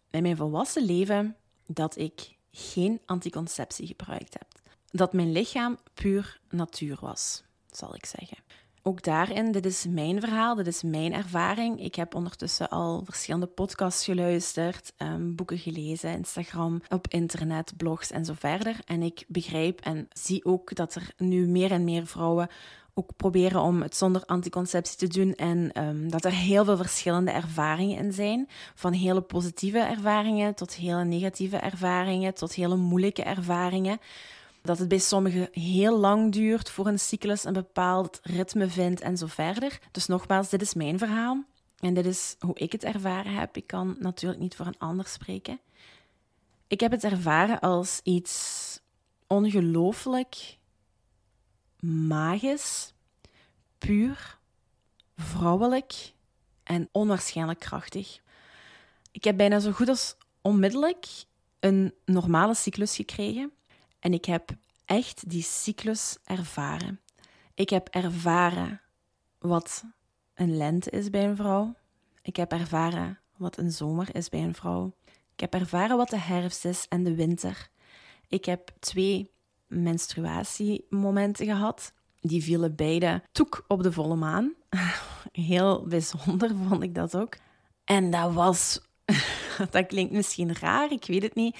in 0.09 0.21
mijn 0.21 0.37
volwassen 0.37 0.85
leven 0.85 1.35
dat 1.65 1.97
ik 1.97 2.37
geen 2.51 3.01
anticonceptie 3.05 3.87
gebruikt 3.87 4.33
heb. 4.33 4.47
Dat 4.91 5.13
mijn 5.13 5.31
lichaam 5.31 5.77
puur 5.93 6.39
natuur 6.49 6.97
was, 7.01 7.43
zal 7.71 7.95
ik 7.95 8.05
zeggen. 8.05 8.37
Ook 8.83 9.03
daarin, 9.03 9.51
dit 9.51 9.65
is 9.65 9.85
mijn 9.89 10.19
verhaal, 10.19 10.55
dit 10.55 10.67
is 10.67 10.83
mijn 10.83 11.13
ervaring. 11.13 11.83
Ik 11.83 11.95
heb 11.95 12.15
ondertussen 12.15 12.69
al 12.69 13.01
verschillende 13.05 13.47
podcasts 13.47 14.05
geluisterd, 14.05 14.93
um, 14.97 15.35
boeken 15.35 15.57
gelezen, 15.57 16.11
Instagram, 16.11 16.81
op 16.89 17.07
internet, 17.07 17.73
blogs 17.77 18.11
en 18.11 18.25
zo 18.25 18.33
verder. 18.37 18.79
En 18.85 19.01
ik 19.01 19.25
begrijp 19.27 19.79
en 19.79 20.07
zie 20.09 20.45
ook 20.45 20.75
dat 20.75 20.95
er 20.95 21.13
nu 21.17 21.47
meer 21.47 21.71
en 21.71 21.83
meer 21.83 22.07
vrouwen 22.07 22.49
ook 22.93 23.09
proberen 23.15 23.61
om 23.61 23.81
het 23.81 23.95
zonder 23.95 24.23
anticonceptie 24.25 24.97
te 24.97 25.07
doen. 25.07 25.35
En 25.35 25.83
um, 25.83 26.11
dat 26.11 26.25
er 26.25 26.31
heel 26.31 26.65
veel 26.65 26.77
verschillende 26.77 27.31
ervaringen 27.31 27.97
in 27.97 28.13
zijn. 28.13 28.49
Van 28.75 28.93
hele 28.93 29.21
positieve 29.21 29.79
ervaringen 29.79 30.55
tot 30.55 30.75
hele 30.75 31.03
negatieve 31.03 31.57
ervaringen, 31.57 32.33
tot 32.33 32.53
hele 32.53 32.75
moeilijke 32.75 33.23
ervaringen. 33.23 33.99
Dat 34.61 34.77
het 34.77 34.87
bij 34.87 34.97
sommigen 34.97 35.49
heel 35.51 35.97
lang 35.97 36.31
duurt 36.31 36.69
voor 36.69 36.87
een 36.87 36.99
cyclus 36.99 37.43
een 37.43 37.53
bepaald 37.53 38.19
ritme 38.23 38.67
vindt 38.67 39.01
en 39.01 39.17
zo 39.17 39.25
verder. 39.27 39.79
Dus 39.91 40.05
nogmaals, 40.05 40.49
dit 40.49 40.61
is 40.61 40.73
mijn 40.73 40.97
verhaal. 40.97 41.43
En 41.79 41.93
dit 41.93 42.05
is 42.05 42.35
hoe 42.39 42.55
ik 42.55 42.71
het 42.71 42.83
ervaren 42.83 43.33
heb. 43.33 43.57
Ik 43.57 43.67
kan 43.67 43.95
natuurlijk 43.99 44.41
niet 44.41 44.55
voor 44.55 44.65
een 44.65 44.77
ander 44.77 45.07
spreken. 45.07 45.59
Ik 46.67 46.79
heb 46.79 46.91
het 46.91 47.03
ervaren 47.03 47.59
als 47.59 47.99
iets 48.03 48.79
ongelooflijk 49.27 50.57
magisch, 51.81 52.93
puur, 53.77 54.37
vrouwelijk 55.15 56.13
en 56.63 56.89
onwaarschijnlijk 56.91 57.59
krachtig. 57.59 58.19
Ik 59.11 59.23
heb 59.23 59.37
bijna 59.37 59.59
zo 59.59 59.71
goed 59.71 59.87
als 59.87 60.15
onmiddellijk 60.41 61.05
een 61.59 61.93
normale 62.05 62.55
cyclus 62.55 62.95
gekregen 62.95 63.51
en 63.99 64.13
ik 64.13 64.25
heb 64.25 64.51
echt 64.85 65.29
die 65.29 65.43
cyclus 65.43 66.17
ervaren. 66.23 66.99
Ik 67.53 67.69
heb 67.69 67.87
ervaren 67.87 68.81
wat 69.39 69.83
een 70.33 70.57
lente 70.57 70.89
is 70.89 71.09
bij 71.09 71.23
een 71.23 71.35
vrouw. 71.35 71.75
Ik 72.21 72.35
heb 72.35 72.51
ervaren 72.51 73.19
wat 73.37 73.57
een 73.57 73.71
zomer 73.71 74.15
is 74.15 74.29
bij 74.29 74.43
een 74.43 74.55
vrouw. 74.55 74.93
Ik 75.33 75.39
heb 75.39 75.53
ervaren 75.53 75.97
wat 75.97 76.09
de 76.09 76.19
herfst 76.19 76.65
is 76.65 76.85
en 76.89 77.03
de 77.03 77.15
winter. 77.15 77.69
Ik 78.27 78.45
heb 78.45 78.71
twee 78.79 79.31
menstruatiemomenten 79.71 81.45
gehad. 81.45 81.93
Die 82.19 82.43
vielen 82.43 82.75
beide 82.75 83.21
toek 83.31 83.65
op 83.67 83.83
de 83.83 83.91
volle 83.91 84.15
maan. 84.15 84.53
Heel 85.31 85.85
bijzonder 85.87 86.51
vond 86.67 86.83
ik 86.83 86.95
dat 86.95 87.15
ook. 87.15 87.37
En 87.83 88.11
dat 88.11 88.33
was, 88.33 88.81
dat 89.71 89.85
klinkt 89.85 90.13
misschien 90.13 90.55
raar, 90.55 90.91
ik 90.91 91.05
weet 91.05 91.23
het 91.23 91.35
niet. 91.35 91.57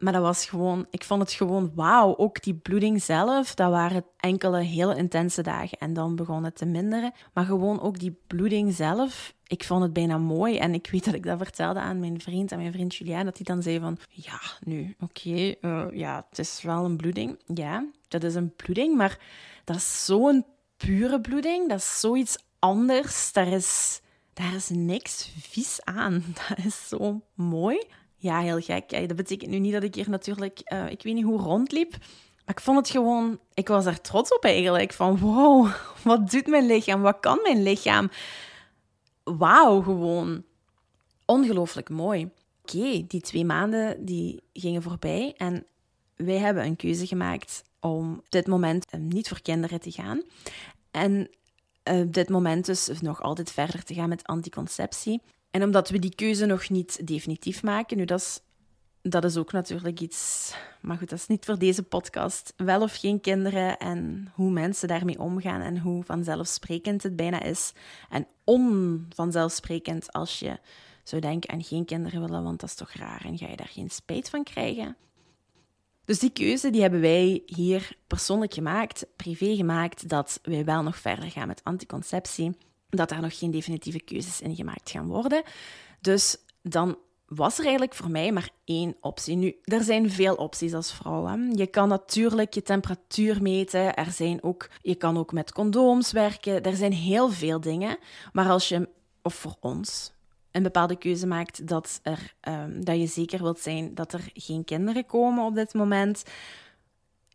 Maar 0.00 0.12
dat 0.12 0.22
was 0.22 0.46
gewoon, 0.46 0.86
ik 0.90 1.04
vond 1.04 1.20
het 1.22 1.32
gewoon 1.32 1.72
wauw. 1.74 2.16
Ook 2.16 2.42
die 2.42 2.54
bloeding 2.54 3.02
zelf, 3.02 3.54
dat 3.54 3.70
waren 3.70 4.04
enkele 4.16 4.62
hele 4.62 4.96
intense 4.96 5.42
dagen. 5.42 5.78
En 5.78 5.92
dan 5.92 6.16
begon 6.16 6.44
het 6.44 6.56
te 6.56 6.66
minderen. 6.66 7.12
Maar 7.32 7.44
gewoon 7.44 7.80
ook 7.80 7.98
die 7.98 8.18
bloeding 8.26 8.74
zelf, 8.74 9.34
ik 9.46 9.64
vond 9.64 9.82
het 9.82 9.92
bijna 9.92 10.18
mooi. 10.18 10.58
En 10.58 10.74
ik 10.74 10.88
weet 10.90 11.04
dat 11.04 11.14
ik 11.14 11.22
dat 11.22 11.38
vertelde 11.38 11.80
aan 11.80 12.00
mijn 12.00 12.20
vriend, 12.20 12.52
aan 12.52 12.58
mijn 12.58 12.72
vriend 12.72 12.94
Julian, 12.94 13.24
dat 13.24 13.36
hij 13.36 13.46
dan 13.46 13.62
zei 13.62 13.80
van, 13.80 13.98
ja, 14.10 14.40
nu, 14.64 14.94
oké, 15.00 15.54
eh, 15.60 15.86
ja, 15.92 16.26
het 16.28 16.38
is 16.38 16.62
wel 16.62 16.84
een 16.84 16.96
bloeding. 16.96 17.38
Ja, 17.54 17.84
dat 18.08 18.24
is 18.24 18.34
een 18.34 18.54
bloeding, 18.56 18.96
maar 18.96 19.18
dat 19.64 19.76
is 19.76 20.04
zo'n 20.04 20.44
pure 20.76 21.20
bloeding. 21.20 21.68
Dat 21.68 21.78
is 21.78 22.00
zoiets 22.00 22.38
anders. 22.58 23.32
Daar 23.32 23.48
is, 23.48 24.00
daar 24.32 24.54
is 24.54 24.68
niks 24.68 25.32
vies 25.40 25.84
aan. 25.84 26.24
Dat 26.48 26.64
is 26.64 26.88
zo 26.88 27.20
mooi. 27.34 27.82
Ja, 28.22 28.40
heel 28.40 28.60
gek. 28.60 29.08
Dat 29.08 29.16
betekent 29.16 29.50
nu 29.50 29.58
niet 29.58 29.72
dat 29.72 29.82
ik 29.82 29.94
hier 29.94 30.10
natuurlijk, 30.10 30.60
uh, 30.72 30.90
ik 30.90 31.02
weet 31.02 31.14
niet 31.14 31.24
hoe 31.24 31.40
rondliep. 31.40 31.90
Maar 32.44 32.54
ik 32.54 32.60
vond 32.60 32.78
het 32.78 32.90
gewoon, 32.90 33.38
ik 33.54 33.68
was 33.68 33.86
er 33.86 34.00
trots 34.00 34.34
op 34.34 34.44
eigenlijk. 34.44 34.92
Van 34.92 35.18
wow, 35.18 35.70
wat 36.04 36.30
doet 36.30 36.46
mijn 36.46 36.66
lichaam? 36.66 37.00
Wat 37.00 37.20
kan 37.20 37.38
mijn 37.42 37.62
lichaam? 37.62 38.10
Wauw, 39.24 39.82
gewoon. 39.82 40.44
Ongelooflijk 41.24 41.88
mooi. 41.88 42.30
Oké, 42.62 43.04
die 43.06 43.20
twee 43.20 43.44
maanden 43.44 44.04
die 44.04 44.42
gingen 44.52 44.82
voorbij 44.82 45.34
en 45.36 45.66
wij 46.16 46.38
hebben 46.38 46.64
een 46.64 46.76
keuze 46.76 47.06
gemaakt 47.06 47.62
om 47.80 48.12
op 48.18 48.30
dit 48.30 48.46
moment 48.46 48.86
eh, 48.90 49.00
niet 49.00 49.28
voor 49.28 49.42
kinderen 49.42 49.80
te 49.80 49.90
gaan. 49.90 50.22
En 50.90 51.30
op 51.84 52.14
dit 52.14 52.28
moment 52.28 52.66
dus 52.66 53.00
nog 53.00 53.22
altijd 53.22 53.50
verder 53.50 53.84
te 53.84 53.94
gaan 53.94 54.08
met 54.08 54.26
anticonceptie. 54.26 55.20
En 55.50 55.62
omdat 55.62 55.88
we 55.88 55.98
die 55.98 56.14
keuze 56.14 56.46
nog 56.46 56.68
niet 56.68 57.06
definitief 57.06 57.62
maken, 57.62 57.96
nu 57.96 58.04
dat 58.04 58.20
is, 58.20 58.40
dat 59.02 59.24
is 59.24 59.36
ook 59.36 59.52
natuurlijk 59.52 60.00
iets, 60.00 60.52
maar 60.80 60.96
goed, 60.96 61.08
dat 61.10 61.18
is 61.18 61.26
niet 61.26 61.44
voor 61.44 61.58
deze 61.58 61.82
podcast. 61.82 62.52
Wel 62.56 62.82
of 62.82 62.96
geen 62.96 63.20
kinderen 63.20 63.78
en 63.78 64.32
hoe 64.34 64.50
mensen 64.50 64.88
daarmee 64.88 65.18
omgaan 65.18 65.60
en 65.60 65.78
hoe 65.78 66.04
vanzelfsprekend 66.04 67.02
het 67.02 67.16
bijna 67.16 67.42
is. 67.42 67.72
En 68.10 68.26
onvanzelfsprekend 68.44 70.12
als 70.12 70.38
je 70.38 70.58
zou 71.04 71.20
denken 71.20 71.50
aan 71.50 71.64
geen 71.64 71.84
kinderen 71.84 72.20
willen, 72.20 72.42
want 72.42 72.60
dat 72.60 72.68
is 72.68 72.74
toch 72.74 72.92
raar 72.92 73.24
en 73.24 73.38
ga 73.38 73.48
je 73.48 73.56
daar 73.56 73.70
geen 73.70 73.90
spijt 73.90 74.30
van 74.30 74.44
krijgen. 74.44 74.96
Dus 76.04 76.18
die 76.18 76.30
keuze 76.30 76.70
die 76.70 76.80
hebben 76.80 77.00
wij 77.00 77.42
hier 77.46 77.96
persoonlijk 78.06 78.54
gemaakt, 78.54 79.06
privé 79.16 79.56
gemaakt, 79.56 80.08
dat 80.08 80.40
wij 80.42 80.64
wel 80.64 80.82
nog 80.82 80.96
verder 80.96 81.30
gaan 81.30 81.46
met 81.46 81.64
anticonceptie 81.64 82.56
dat 82.90 83.08
daar 83.08 83.20
nog 83.20 83.38
geen 83.38 83.50
definitieve 83.50 84.00
keuzes 84.00 84.40
in 84.40 84.54
gemaakt 84.54 84.90
gaan 84.90 85.06
worden. 85.06 85.42
Dus 86.00 86.36
dan 86.62 86.98
was 87.26 87.58
er 87.58 87.62
eigenlijk 87.62 87.94
voor 87.94 88.10
mij 88.10 88.32
maar 88.32 88.50
één 88.64 88.96
optie. 89.00 89.36
Nu, 89.36 89.56
er 89.64 89.82
zijn 89.82 90.10
veel 90.10 90.34
opties 90.34 90.74
als 90.74 90.92
vrouw. 90.92 91.26
Hè. 91.26 91.34
Je 91.52 91.66
kan 91.66 91.88
natuurlijk 91.88 92.54
je 92.54 92.62
temperatuur 92.62 93.42
meten. 93.42 93.94
Er 93.94 94.10
zijn 94.10 94.42
ook, 94.42 94.70
je 94.82 94.94
kan 94.94 95.18
ook 95.18 95.32
met 95.32 95.52
condooms 95.52 96.12
werken. 96.12 96.62
Er 96.62 96.76
zijn 96.76 96.92
heel 96.92 97.30
veel 97.30 97.60
dingen. 97.60 97.98
Maar 98.32 98.48
als 98.48 98.68
je, 98.68 98.88
of 99.22 99.34
voor 99.34 99.56
ons, 99.60 100.12
een 100.50 100.62
bepaalde 100.62 100.96
keuze 100.96 101.26
maakt 101.26 101.68
dat, 101.68 102.00
er, 102.02 102.34
um, 102.48 102.84
dat 102.84 102.98
je 102.98 103.06
zeker 103.06 103.42
wilt 103.42 103.60
zijn 103.60 103.94
dat 103.94 104.12
er 104.12 104.30
geen 104.34 104.64
kinderen 104.64 105.06
komen 105.06 105.44
op 105.44 105.54
dit 105.54 105.74
moment, 105.74 106.22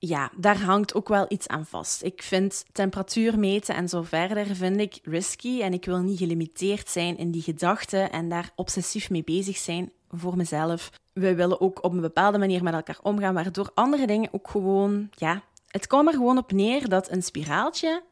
ja, 0.07 0.31
daar 0.37 0.61
hangt 0.61 0.93
ook 0.93 1.07
wel 1.07 1.25
iets 1.27 1.47
aan 1.47 1.65
vast. 1.65 2.03
Ik 2.03 2.23
vind 2.23 2.65
temperatuur 2.71 3.39
meten 3.39 3.75
en 3.75 3.89
zo 3.89 4.01
verder 4.01 4.55
vind 4.55 4.79
ik 4.79 4.99
risky 5.03 5.61
en 5.61 5.73
ik 5.73 5.85
wil 5.85 5.97
niet 5.97 6.17
gelimiteerd 6.17 6.89
zijn 6.89 7.17
in 7.17 7.31
die 7.31 7.41
gedachten 7.41 8.11
en 8.11 8.29
daar 8.29 8.51
obsessief 8.55 9.09
mee 9.09 9.23
bezig 9.23 9.57
zijn 9.57 9.91
voor 10.09 10.37
mezelf. 10.37 10.91
We 11.13 11.35
willen 11.35 11.61
ook 11.61 11.83
op 11.83 11.93
een 11.93 12.01
bepaalde 12.01 12.37
manier 12.37 12.63
met 12.63 12.73
elkaar 12.73 12.99
omgaan, 13.01 13.33
waardoor 13.33 13.71
andere 13.73 14.07
dingen 14.07 14.29
ook 14.33 14.49
gewoon, 14.49 15.09
ja, 15.15 15.43
het 15.67 15.87
kwam 15.87 16.07
er 16.07 16.13
gewoon 16.13 16.37
op 16.37 16.51
neer 16.51 16.89
dat 16.89 17.11
een 17.11 17.23
spiraaltje 17.23 18.03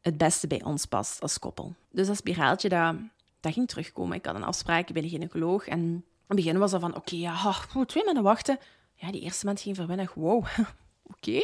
het 0.00 0.18
beste 0.18 0.46
bij 0.46 0.62
ons 0.64 0.86
past 0.86 1.20
als 1.20 1.38
koppel. 1.38 1.74
Dus 1.90 2.06
dat 2.06 2.16
spiraaltje, 2.16 2.68
dat, 2.68 2.94
dat 3.40 3.52
ging 3.52 3.68
terugkomen. 3.68 4.16
Ik 4.16 4.26
had 4.26 4.34
een 4.34 4.44
afspraak 4.44 4.92
bij 4.92 5.02
de 5.02 5.08
gynaecoloog 5.08 5.66
en 5.66 5.80
in 5.80 6.04
het 6.26 6.36
begin 6.36 6.58
was 6.58 6.70
dat 6.70 6.80
van, 6.80 6.96
oké, 6.96 7.16
ja, 7.16 7.54
twee 7.86 8.04
maanden 8.04 8.22
wachten. 8.22 8.58
Ja, 8.94 9.10
die 9.10 9.20
eerste 9.20 9.46
maand 9.46 9.60
ging 9.60 9.76
verwennig, 9.76 10.14
wow, 10.14 10.46
oké, 11.12 11.42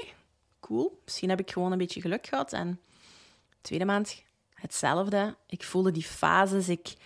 cool. 0.60 1.00
Misschien 1.04 1.28
heb 1.28 1.40
ik 1.40 1.50
gewoon 1.50 1.72
een 1.72 1.78
beetje 1.78 2.00
geluk 2.00 2.26
gehad. 2.26 2.52
En 2.52 2.80
de 3.50 3.56
tweede 3.60 3.84
maand 3.84 4.22
hetzelfde. 4.54 5.36
Ik 5.46 5.62
voelde 5.62 5.90
die 5.90 6.04
fases, 6.04 6.68
ik 6.68 6.96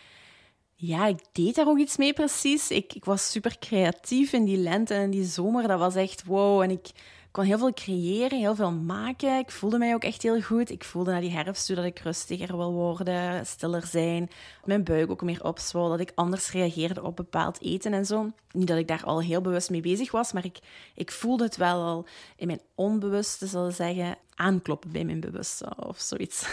ja, 0.82 1.06
ik 1.06 1.18
deed 1.32 1.54
daar 1.54 1.68
ook 1.68 1.78
iets 1.78 1.96
mee 1.96 2.12
precies. 2.12 2.70
Ik, 2.70 2.94
ik 2.94 3.04
was 3.04 3.30
super 3.30 3.58
creatief 3.58 4.32
in 4.32 4.44
die 4.44 4.56
lente 4.56 4.94
en 4.94 5.10
die 5.10 5.24
zomer. 5.24 5.68
Dat 5.68 5.78
was 5.78 5.94
echt 5.94 6.24
wow. 6.24 6.60
En 6.60 6.70
ik 6.70 6.86
kon 7.30 7.44
heel 7.44 7.58
veel 7.58 7.72
creëren, 7.72 8.38
heel 8.38 8.54
veel 8.54 8.72
maken. 8.72 9.38
Ik 9.38 9.50
voelde 9.50 9.78
mij 9.78 9.94
ook 9.94 10.04
echt 10.04 10.22
heel 10.22 10.40
goed. 10.40 10.70
Ik 10.70 10.84
voelde 10.84 11.10
na 11.10 11.20
die 11.20 11.30
herfst 11.30 11.66
toe 11.66 11.76
dat 11.76 11.84
ik 11.84 11.98
rustiger 11.98 12.56
wil 12.56 12.72
worden, 12.72 13.46
stiller 13.46 13.86
zijn. 13.86 14.30
Mijn 14.64 14.84
buik 14.84 15.10
ook 15.10 15.22
meer 15.22 15.44
opzwol, 15.44 15.88
dat 15.88 16.00
ik 16.00 16.12
anders 16.14 16.50
reageerde 16.50 17.02
op 17.02 17.16
bepaald 17.16 17.62
eten 17.62 17.92
en 17.92 18.06
zo. 18.06 18.30
Niet 18.52 18.68
dat 18.68 18.78
ik 18.78 18.88
daar 18.88 19.04
al 19.04 19.22
heel 19.22 19.40
bewust 19.40 19.70
mee 19.70 19.80
bezig 19.80 20.10
was, 20.10 20.32
maar 20.32 20.44
ik, 20.44 20.58
ik 20.94 21.10
voelde 21.10 21.44
het 21.44 21.56
wel 21.56 21.82
al 21.82 22.06
in 22.36 22.46
mijn 22.46 22.60
onbewuste, 22.74 23.46
zullen 23.46 23.72
zeggen, 23.72 24.16
aankloppen 24.34 24.92
bij 24.92 25.04
mijn 25.04 25.20
bewuste 25.20 25.72
of 25.76 25.98
zoiets. 25.98 26.46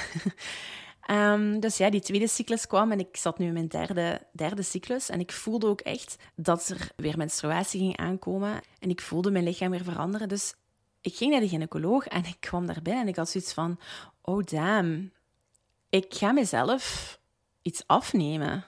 Um, 1.12 1.60
dus 1.66 1.78
ja, 1.78 1.90
die 1.90 2.02
tweede 2.02 2.28
cyclus 2.28 2.68
kwam 2.68 2.92
en 2.92 3.00
ik 3.00 3.18
zat 3.18 3.38
nu 3.38 3.46
in 3.46 3.54
mijn 3.54 3.68
derde, 3.68 4.22
derde 4.32 4.62
cyclus. 4.62 5.10
En 5.10 5.20
ik 5.20 5.32
voelde 5.32 5.68
ook 5.68 5.82
echt 5.82 6.16
dat 6.36 6.68
er 6.68 6.92
weer 6.96 7.18
menstruatie 7.18 7.80
ging 7.80 7.98
aankomen. 7.98 8.62
En 8.80 8.90
ik 8.90 9.02
voelde 9.02 9.32
mijn 9.32 9.44
lichaam 9.44 9.70
weer 9.70 9.84
veranderen. 9.84 10.30
Dus 10.30 10.54
ik 11.08 11.16
ging 11.16 11.32
naar 11.32 11.40
de 11.40 11.48
gynaecoloog 11.48 12.08
en 12.08 12.26
ik 12.26 12.38
kwam 12.40 12.66
daar 12.66 12.82
binnen 12.82 13.02
en 13.02 13.08
ik 13.08 13.16
had 13.16 13.30
zoiets 13.30 13.54
van... 13.54 13.80
Oh, 14.22 14.44
damn. 14.44 15.12
Ik 15.90 16.14
ga 16.14 16.32
mezelf 16.32 17.20
iets 17.62 17.84
afnemen. 17.86 18.66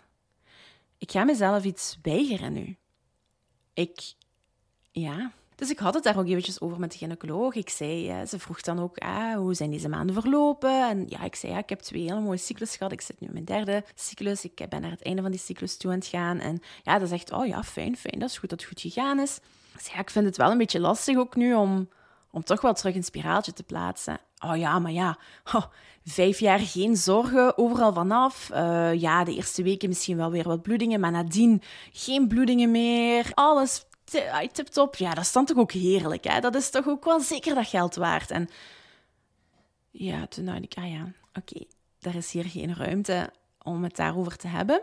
Ik 0.98 1.12
ga 1.12 1.24
mezelf 1.24 1.64
iets 1.64 1.98
weigeren 2.02 2.54
nu. 2.54 2.78
Ik... 3.74 4.14
Ja, 4.92 5.32
dus 5.56 5.70
ik 5.70 5.80
had 5.80 5.94
het 5.94 6.04
daar 6.04 6.18
ook 6.18 6.28
eventjes 6.28 6.62
over 6.62 6.80
met 6.80 6.92
de 6.92 6.98
gynaecoloog. 6.98 7.56
Ik 7.56 7.70
zei, 7.70 8.26
ze 8.26 8.40
vroeg 8.40 8.62
dan 8.62 8.80
ook, 8.80 8.98
ah, 8.98 9.36
hoe 9.36 9.54
zijn 9.54 9.72
deze 9.72 9.90
maanden 9.90 10.16
verlopen? 10.22 10.90
En 10.90 11.06
ja, 11.08 11.24
ik 11.24 11.36
zei, 11.36 11.52
ja, 11.52 11.58
ik 11.58 11.70
heb 11.70 11.80
twee 11.80 12.02
hele 12.02 12.20
mooie 12.20 12.38
cyclus 12.38 12.76
gehad. 12.76 12.92
Ik 12.92 13.02
zit 13.02 13.20
nu 13.20 13.28
in 13.28 13.34
mijn 13.34 13.46
derde 13.46 13.84
cyclus. 13.96 14.44
Ik 14.44 14.66
ben 14.70 14.82
naar 14.82 14.92
het 14.92 15.04
einde 15.04 15.22
van 15.22 15.32
die 15.32 15.40
cyclus 15.40 15.78
toe 15.78 15.92
aan 15.92 15.98
het 15.98 16.08
gaan. 16.08 16.40
En 16.40 16.62
ja, 16.84 17.00
dat 17.00 17.10
zegt, 17.10 17.32
oh 17.32 17.46
ja, 17.46 17.64
fijn, 17.64 17.98
fijn, 17.98 18.20
dat 18.20 18.30
is 18.30 18.38
goed 18.38 18.50
dat 18.50 18.60
het 18.60 18.70
goed 18.70 18.82
gegaan 18.82 19.20
is. 19.20 19.40
Dus 19.74 19.88
ja, 19.88 20.00
ik 20.00 20.10
vind 20.10 20.26
het 20.26 20.38
wel 20.38 20.52
een 20.52 20.58
beetje 20.58 20.80
lastig 20.80 21.18
ook 21.18 21.36
nu 21.36 21.54
om, 21.54 21.90
om 22.32 22.44
toch 22.44 22.62
wel 22.62 22.74
terug 22.74 22.96
een 22.96 23.04
spiraaltje 23.04 23.54
te 23.54 23.64
plaatsen. 23.64 24.20
Oh 24.46 24.58
ja, 24.58 24.80
maar 24.80 24.92
ja, 24.92 25.18
oh, 25.54 25.64
vijf 26.06 26.40
jaar 26.40 26.60
geen 26.60 26.96
zorgen, 26.96 27.58
overal 27.58 27.94
vanaf. 27.94 28.50
Uh, 28.54 28.94
ja, 28.94 29.24
de 29.24 29.36
eerste 29.36 29.64
weken 29.64 29.90
misschien 29.90 30.18
wel 30.18 30.32
weer 30.32 30.48
wat 30.48 30.62
bloedingen, 30.62 31.00
maar 31.00 31.12
nadien 31.12 31.62
geen 31.92 32.28
bloedingen 32.28 32.72
meer. 32.72 33.32
Alles 33.34 33.86
tip-top. 34.52 34.96
Ja, 34.96 35.14
dat 35.14 35.30
dan 35.34 35.46
toch 35.46 35.58
ook 35.58 35.72
heerlijk, 35.72 36.24
hè? 36.24 36.40
Dat 36.40 36.56
is 36.56 36.70
toch 36.70 36.88
ook 36.88 37.06
wel 37.06 37.20
zeker 37.20 37.56
dat 37.56 37.68
geld 37.68 37.96
waard. 37.96 38.32
En 38.32 38.50
ja, 39.92 40.28
toen 40.28 40.46
dacht 40.46 40.64
ik, 40.64 40.74
ah 40.78 40.90
ja, 40.90 41.02
oké, 41.34 41.54
okay, 41.54 41.68
daar 42.00 42.16
is 42.16 42.32
hier 42.32 42.46
geen 42.46 42.76
ruimte 42.76 43.34
om 43.64 43.84
het 43.84 43.96
daarover 43.96 44.38
te 44.38 44.48
hebben. 44.48 44.82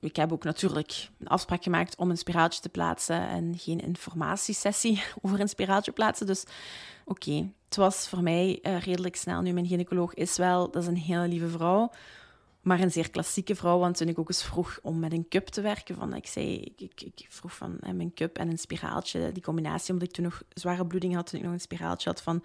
Ik 0.00 0.16
heb 0.16 0.32
ook 0.32 0.44
natuurlijk 0.44 1.08
een 1.18 1.28
afspraak 1.28 1.62
gemaakt 1.62 1.96
om 1.96 2.10
een 2.10 2.18
spiraaltje 2.18 2.60
te 2.60 2.68
plaatsen 2.68 3.28
en 3.28 3.58
geen 3.58 3.80
informatiesessie 3.80 5.02
over 5.22 5.40
een 5.40 5.48
spiraaltje 5.48 5.92
plaatsen. 5.92 6.26
Dus 6.26 6.44
oké, 7.04 7.50
het 7.64 7.76
was 7.76 8.08
voor 8.08 8.22
mij 8.22 8.58
uh, 8.62 8.80
redelijk 8.80 9.16
snel. 9.16 9.40
Nu, 9.40 9.52
mijn 9.52 9.66
gynaecoloog 9.66 10.14
is 10.14 10.36
wel, 10.36 10.70
dat 10.70 10.82
is 10.82 10.88
een 10.88 10.96
hele 10.96 11.28
lieve 11.28 11.48
vrouw 11.48 11.90
maar 12.66 12.80
een 12.80 12.92
zeer 12.92 13.10
klassieke 13.10 13.54
vrouw. 13.54 13.78
Want 13.78 13.96
toen 13.96 14.08
ik 14.08 14.18
ook 14.18 14.28
eens 14.28 14.44
vroeg 14.44 14.78
om 14.82 14.98
met 14.98 15.12
een 15.12 15.28
cup 15.28 15.46
te 15.46 15.60
werken, 15.60 15.94
van, 15.94 16.14
ik, 16.14 16.26
zei, 16.26 16.72
ik, 16.76 17.02
ik, 17.02 17.26
vroeg 17.28 17.54
van 17.54 17.76
hè, 17.80 17.92
mijn 17.92 18.14
cup 18.14 18.38
en 18.38 18.50
een 18.50 18.58
spiraaltje, 18.58 19.32
die 19.32 19.42
combinatie, 19.42 19.92
omdat 19.92 20.08
ik 20.08 20.14
toen 20.14 20.24
nog 20.24 20.42
zware 20.48 20.86
bloeding 20.86 21.14
had, 21.14 21.26
toen 21.26 21.38
ik 21.38 21.44
nog 21.44 21.54
een 21.54 21.60
spiraaltje 21.60 22.08
had 22.08 22.22
van, 22.22 22.44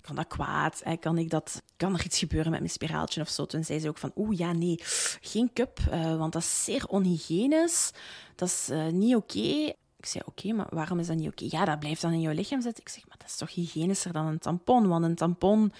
kan 0.00 0.16
dat 0.16 0.26
kwaad? 0.26 0.82
Kan, 1.00 1.18
ik 1.18 1.30
dat, 1.30 1.62
kan 1.76 1.94
er 1.94 2.04
iets 2.04 2.18
gebeuren 2.18 2.50
met 2.50 2.60
mijn 2.60 2.72
spiraaltje 2.72 3.20
of 3.20 3.28
zo? 3.28 3.46
Toen 3.46 3.64
zei 3.64 3.80
ze 3.80 3.88
ook 3.88 3.98
van, 3.98 4.12
oeh, 4.16 4.38
ja, 4.38 4.52
nee, 4.52 4.80
geen 5.20 5.52
cup, 5.52 5.78
uh, 5.92 6.16
want 6.16 6.32
dat 6.32 6.42
is 6.42 6.64
zeer 6.64 6.86
onhygiënisch. 6.86 7.90
Dat 8.34 8.48
is 8.48 8.68
uh, 8.70 8.86
niet 8.86 9.16
oké. 9.16 9.72
Ik 9.96 10.06
zei, 10.06 10.24
oké, 10.26 10.52
maar 10.52 10.66
waarom 10.70 10.98
is 10.98 11.06
dat 11.06 11.16
niet 11.16 11.28
oké? 11.28 11.46
Ja, 11.48 11.64
dat 11.64 11.78
blijft 11.78 12.00
dan 12.00 12.12
in 12.12 12.20
jouw 12.20 12.32
lichaam 12.32 12.60
zitten. 12.60 12.84
Ik 12.84 12.90
zeg, 12.90 13.08
maar 13.08 13.16
dat 13.18 13.26
is 13.28 13.36
toch 13.36 13.54
hygiënischer 13.54 14.12
dan 14.12 14.26
een 14.26 14.38
tampon? 14.38 14.88
Want 14.88 15.04
een 15.04 15.14
tampon 15.14 15.72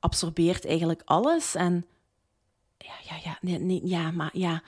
absorbeert 0.00 0.66
eigenlijk 0.66 1.02
alles 1.04 1.54
en 1.54 1.86
ja, 2.78 2.94
ja, 3.08 3.20
ja, 3.24 3.38
nee, 3.40 3.58
nee, 3.58 3.80
ja, 3.84 4.10
maar 4.10 4.30
ja, 4.32 4.62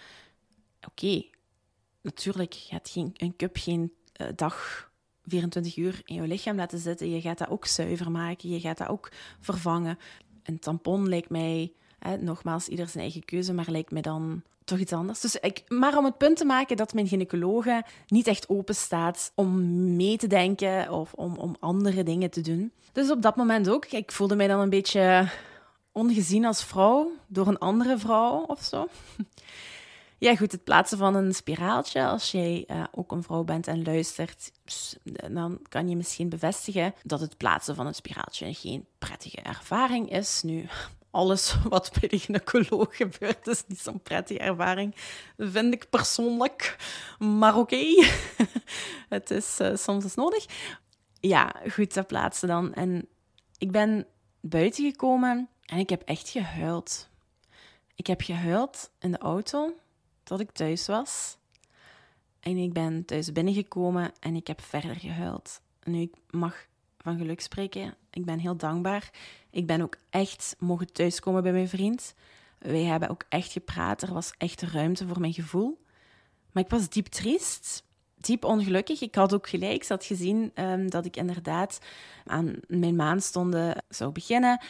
oké. 0.87 1.25
Natuurlijk, 2.01 2.55
gaat 2.55 2.89
geen, 2.89 3.11
een 3.15 3.37
cup 3.37 3.57
geen 3.57 3.93
uh, 4.21 4.29
dag 4.37 4.91
24 5.27 5.77
uur 5.77 6.03
in 6.05 6.15
je 6.15 6.23
lichaam 6.23 6.57
laten 6.57 6.79
zitten. 6.79 7.11
Je 7.11 7.21
gaat 7.21 7.39
dat 7.39 7.49
ook 7.49 7.67
zuiver 7.67 8.11
maken, 8.11 8.49
je 8.49 8.61
gaat 8.61 8.79
dat 8.79 8.89
ook 8.89 9.11
vervangen. 9.41 9.99
Een 10.43 10.59
tampon 10.59 11.09
lijkt 11.09 11.31
mij, 11.31 11.73
hè, 11.99 12.17
nogmaals, 12.17 12.69
ieder 12.69 12.89
zijn 12.89 13.03
eigen 13.03 13.25
keuze, 13.25 13.53
maar 13.53 13.71
lijkt 13.71 13.91
mij 13.91 14.03
dan 14.03 14.43
toch 14.65 14.79
iets 14.79 14.93
anders. 14.93 15.21
Dus 15.21 15.37
ik, 15.37 15.63
maar 15.69 15.97
om 15.97 16.05
het 16.05 16.19
punt 16.19 16.37
te 16.37 16.45
maken 16.45 16.77
dat 16.77 16.95
mijn 16.95 17.09
gynaecologe 17.09 17.85
niet 18.07 18.27
echt 18.27 18.49
open 18.49 18.75
staat 18.75 19.33
om 19.35 19.61
mee 19.97 20.17
te 20.17 20.27
denken 20.27 20.91
of 20.91 21.13
om, 21.13 21.37
om 21.37 21.57
andere 21.61 22.03
dingen 22.03 22.31
te 22.31 22.41
doen. 22.41 22.73
Dus 22.93 23.11
op 23.11 23.23
dat 23.23 23.37
moment 23.37 23.69
ook, 23.69 23.87
ik 23.87 24.13
voelde 24.13 24.37
mij 24.37 24.47
dan 24.47 24.61
een 24.61 24.71
beetje 24.71 25.29
ongezien 25.93 26.45
als 26.45 26.65
vrouw 26.65 27.11
door 27.27 27.47
een 27.47 27.59
andere 27.59 27.99
vrouw 27.99 28.45
of 28.47 28.63
zo. 28.63 28.89
Ja, 30.19 30.37
goed, 30.37 30.53
het 30.53 30.65
plaatsen 30.65 30.99
van 30.99 31.15
een 31.15 31.35
spiraaltje. 31.35 32.07
Als 32.07 32.31
jij 32.31 32.65
uh, 32.71 32.85
ook 32.93 33.13
een 33.13 33.23
vrouw 33.23 33.45
bent 33.45 33.67
en 33.67 33.85
luistert, 33.85 34.53
dan 35.31 35.59
kan 35.69 35.89
je 35.89 35.97
misschien 35.97 36.29
bevestigen 36.29 36.95
dat 37.03 37.21
het 37.21 37.37
plaatsen 37.37 37.75
van 37.75 37.87
een 37.87 37.95
spiraaltje 37.95 38.55
geen 38.55 38.87
prettige 38.99 39.41
ervaring 39.41 40.11
is. 40.11 40.43
Nu, 40.43 40.69
alles 41.11 41.57
wat 41.69 41.93
bij 42.01 42.09
de 42.09 42.19
gynaecoloog 42.19 42.97
gebeurt, 42.97 43.47
is 43.47 43.65
niet 43.67 43.81
zo'n 43.81 44.03
prettige 44.03 44.41
ervaring, 44.41 44.95
vind 45.37 45.75
ik 45.75 45.91
persoonlijk. 45.91 46.77
Maar 47.19 47.57
oké, 47.57 47.85
het 49.09 49.31
is 49.31 49.59
uh, 49.61 49.77
soms 49.77 50.15
nodig. 50.15 50.47
Ja, 51.21 51.55
goed, 51.71 51.95
dat 51.95 52.07
plaatsen 52.07 52.49
dan. 52.49 52.75
En 52.75 53.09
ik 53.59 53.71
ben 53.71 54.07
buiten 54.41 54.85
gekomen 54.85 55.49
en 55.65 55.79
ik 55.79 55.91
heb 55.91 56.03
echt 56.03 56.29
gehuild. 56.29 57.09
Ik 57.95 58.07
heb 58.07 58.21
gehuild 58.21 58.91
in 58.99 59.11
de 59.11 59.19
auto 59.19 59.75
tot 60.25 60.41
ik 60.41 60.51
thuis 60.51 60.87
was. 60.87 61.37
En 62.41 62.57
ik 62.57 62.73
ben 62.73 63.05
thuis 63.05 63.33
binnengekomen 63.33 64.13
en 64.21 64.35
ik 64.35 64.47
heb 64.47 64.61
verder 64.61 64.97
gehuild. 64.97 65.61
Nu, 65.83 66.01
ik 66.01 66.15
mag 66.31 66.67
van 66.99 67.19
geluk 67.19 67.41
spreken. 67.41 67.95
Ik 68.11 68.25
ben 68.25 68.39
heel 68.39 68.57
dankbaar. 68.57 69.11
Ik 69.51 69.67
ben 69.67 69.81
ook 69.81 69.97
echt 70.11 70.57
mogen 70.59 70.93
thuiskomen 70.93 71.43
bij 71.43 71.53
mijn 71.53 71.69
vriend. 71.69 72.15
Wij 72.59 72.83
hebben 72.83 73.09
ook 73.09 73.25
echt 73.29 73.53
gepraat. 73.53 74.03
Er 74.03 74.13
was 74.13 74.33
echt 74.39 74.63
ruimte 74.63 75.07
voor 75.07 75.21
mijn 75.21 75.33
gevoel. 75.33 75.83
Maar 76.53 76.63
ik 76.63 76.71
was 76.71 76.89
diep 76.89 77.07
triest, 77.07 77.85
diep 78.17 78.45
ongelukkig. 78.45 79.01
Ik 79.01 79.15
had 79.15 79.35
ook 79.35 79.49
gelijk. 79.49 79.83
Ik 79.83 79.89
had 79.89 80.05
gezien 80.05 80.53
um, 80.55 80.91
dat 80.91 81.05
ik 81.05 81.17
inderdaad 81.17 81.79
aan 82.25 82.57
mijn 82.67 82.97
maanstonden 82.97 83.85
zou 83.89 84.13
beginnen 84.13 84.61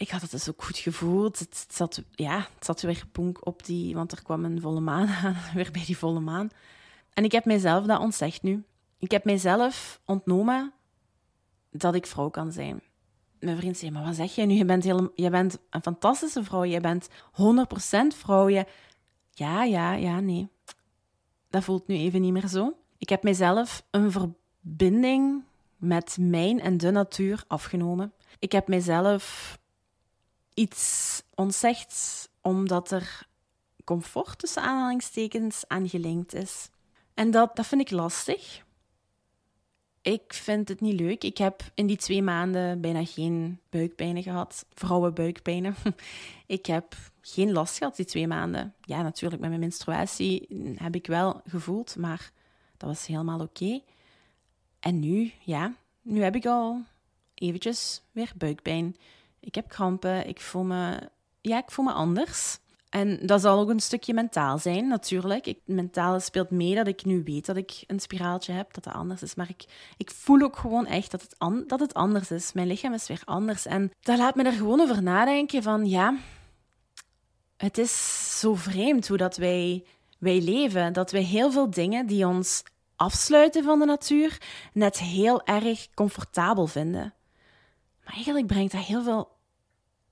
ik 0.00 0.10
had 0.10 0.20
het 0.20 0.30
dus 0.30 0.48
ook 0.48 0.64
goed 0.64 0.78
gevoeld. 0.78 1.38
Het, 1.38 1.66
zat, 1.68 2.02
ja, 2.10 2.36
het 2.54 2.64
zat 2.64 2.80
weer 2.80 3.04
bonk 3.12 3.46
op 3.46 3.64
die, 3.64 3.94
want 3.94 4.12
er 4.12 4.22
kwam 4.22 4.44
een 4.44 4.60
volle 4.60 4.80
maan 4.80 5.08
aan, 5.24 5.36
weer 5.54 5.70
bij 5.70 5.84
die 5.84 5.96
volle 5.96 6.20
maan. 6.20 6.50
En 7.14 7.24
ik 7.24 7.32
heb 7.32 7.44
mijzelf 7.44 7.86
dat 7.86 8.00
ontzegd 8.00 8.42
nu. 8.42 8.64
Ik 8.98 9.10
heb 9.10 9.24
mijzelf 9.24 10.00
ontnomen 10.04 10.72
dat 11.70 11.94
ik 11.94 12.06
vrouw 12.06 12.28
kan 12.28 12.52
zijn. 12.52 12.82
Mijn 13.38 13.56
vriend 13.56 13.76
zei, 13.76 13.90
maar 13.90 14.04
wat 14.04 14.14
zeg 14.14 14.34
je 14.34 14.46
nu? 14.46 14.54
Je 14.54 14.64
bent, 14.64 14.84
heel, 14.84 15.12
je 15.14 15.30
bent 15.30 15.58
een 15.70 15.82
fantastische 15.82 16.44
vrouw. 16.44 16.64
Je 16.64 16.80
bent 16.80 17.08
100% 17.08 17.12
vrouw. 18.16 18.48
Je... 18.48 18.66
Ja, 19.30 19.64
ja, 19.64 19.92
ja, 19.92 20.20
nee. 20.20 20.48
Dat 21.50 21.64
voelt 21.64 21.86
nu 21.86 21.94
even 21.94 22.20
niet 22.20 22.32
meer 22.32 22.48
zo. 22.48 22.76
Ik 22.98 23.08
heb 23.08 23.22
mijzelf 23.22 23.86
een 23.90 24.10
verbinding 24.12 25.42
met 25.76 26.16
mijn 26.20 26.60
en 26.60 26.76
de 26.76 26.90
natuur 26.90 27.44
afgenomen. 27.46 28.12
Ik 28.38 28.52
heb 28.52 28.68
mijzelf 28.68 29.58
iets 30.54 31.22
ontzegd 31.34 32.28
omdat 32.40 32.90
er 32.90 33.28
comfort 33.84 34.38
tussen 34.38 34.62
aanhalingstekens 34.62 35.64
aan 35.66 35.88
gelinkt 35.88 36.34
is. 36.34 36.70
En 37.14 37.30
dat, 37.30 37.56
dat 37.56 37.66
vind 37.66 37.80
ik 37.80 37.90
lastig. 37.90 38.64
Ik 40.02 40.32
vind 40.34 40.68
het 40.68 40.80
niet 40.80 41.00
leuk. 41.00 41.24
Ik 41.24 41.38
heb 41.38 41.62
in 41.74 41.86
die 41.86 41.96
twee 41.96 42.22
maanden 42.22 42.80
bijna 42.80 43.04
geen 43.04 43.60
buikpijnen 43.68 44.22
gehad. 44.22 44.66
Vrouwenbuikpijnen. 44.74 45.74
ik 46.46 46.66
heb 46.66 46.94
geen 47.20 47.52
last 47.52 47.78
gehad 47.78 47.96
die 47.96 48.04
twee 48.04 48.26
maanden. 48.26 48.74
Ja, 48.80 49.02
natuurlijk, 49.02 49.40
met 49.40 49.50
mijn 49.50 49.60
menstruatie 49.62 50.48
heb 50.76 50.94
ik 50.94 51.06
wel 51.06 51.40
gevoeld, 51.46 51.96
maar 51.96 52.32
dat 52.76 52.88
was 52.88 53.06
helemaal 53.06 53.40
oké. 53.40 53.80
En 54.80 55.00
nu, 55.00 55.32
ja, 55.40 55.74
nu 56.02 56.22
heb 56.22 56.36
ik 56.36 56.46
al 56.46 56.82
eventjes 57.34 58.02
weer 58.12 58.32
buikpijn. 58.36 58.96
Ik 59.40 59.54
heb 59.54 59.68
krampen, 59.68 60.28
ik 60.28 60.40
voel 60.40 60.64
me 60.64 61.10
ja, 61.40 61.58
ik 61.58 61.70
voel 61.70 61.84
me 61.84 61.92
anders. 61.92 62.58
En 62.88 63.26
dat 63.26 63.40
zal 63.40 63.58
ook 63.58 63.68
een 63.68 63.80
stukje 63.80 64.14
mentaal 64.14 64.58
zijn, 64.58 64.88
natuurlijk. 64.88 65.46
Ik, 65.46 65.58
mentaal 65.64 66.20
speelt 66.20 66.50
mee 66.50 66.74
dat 66.74 66.86
ik 66.86 67.04
nu 67.04 67.22
weet 67.24 67.46
dat 67.46 67.56
ik 67.56 67.84
een 67.86 68.00
spiraaltje 68.00 68.52
heb, 68.52 68.74
dat 68.74 68.84
dat 68.84 68.94
anders 68.94 69.22
is. 69.22 69.34
Maar 69.34 69.48
ik, 69.48 69.64
ik 69.96 70.10
voel 70.10 70.42
ook 70.42 70.56
gewoon 70.56 70.86
echt 70.86 71.10
dat 71.10 71.22
het, 71.22 71.38
an, 71.38 71.64
dat 71.66 71.80
het 71.80 71.94
anders 71.94 72.30
is. 72.30 72.52
Mijn 72.52 72.66
lichaam 72.66 72.92
is 72.92 73.06
weer 73.06 73.22
anders. 73.24 73.66
En 73.66 73.90
dat 74.00 74.18
laat 74.18 74.34
me 74.34 74.42
er 74.42 74.52
gewoon 74.52 74.80
over 74.80 75.02
nadenken 75.02 75.62
van, 75.62 75.86
ja, 75.86 76.16
het 77.56 77.78
is 77.78 78.38
zo 78.38 78.54
vreemd 78.54 79.08
hoe 79.08 79.16
dat 79.16 79.36
wij, 79.36 79.84
wij 80.18 80.40
leven. 80.40 80.92
Dat 80.92 81.10
wij 81.10 81.22
heel 81.22 81.52
veel 81.52 81.70
dingen 81.70 82.06
die 82.06 82.26
ons 82.26 82.62
afsluiten 82.96 83.64
van 83.64 83.78
de 83.78 83.84
natuur 83.84 84.38
net 84.72 84.98
heel 84.98 85.44
erg 85.44 85.88
comfortabel 85.94 86.66
vinden. 86.66 87.14
Maar 88.04 88.14
eigenlijk 88.14 88.46
brengt 88.46 88.72
dat 88.72 88.84
heel 88.84 89.02
veel, 89.02 89.36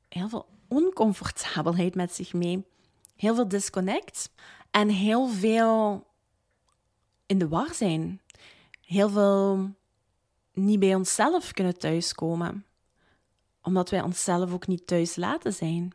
heel 0.08 0.28
veel 0.28 0.48
oncomfortabelheid 0.68 1.94
met 1.94 2.14
zich 2.14 2.32
mee. 2.32 2.66
Heel 3.16 3.34
veel 3.34 3.48
disconnect 3.48 4.30
en 4.70 4.88
heel 4.88 5.28
veel 5.28 6.06
in 7.26 7.38
de 7.38 7.48
war 7.48 7.74
zijn. 7.74 8.20
Heel 8.80 9.08
veel 9.08 9.74
niet 10.52 10.78
bij 10.78 10.94
onszelf 10.94 11.52
kunnen 11.52 11.78
thuiskomen. 11.78 12.66
Omdat 13.62 13.90
wij 13.90 14.02
onszelf 14.02 14.52
ook 14.52 14.66
niet 14.66 14.86
thuis 14.86 15.16
laten 15.16 15.52
zijn. 15.52 15.92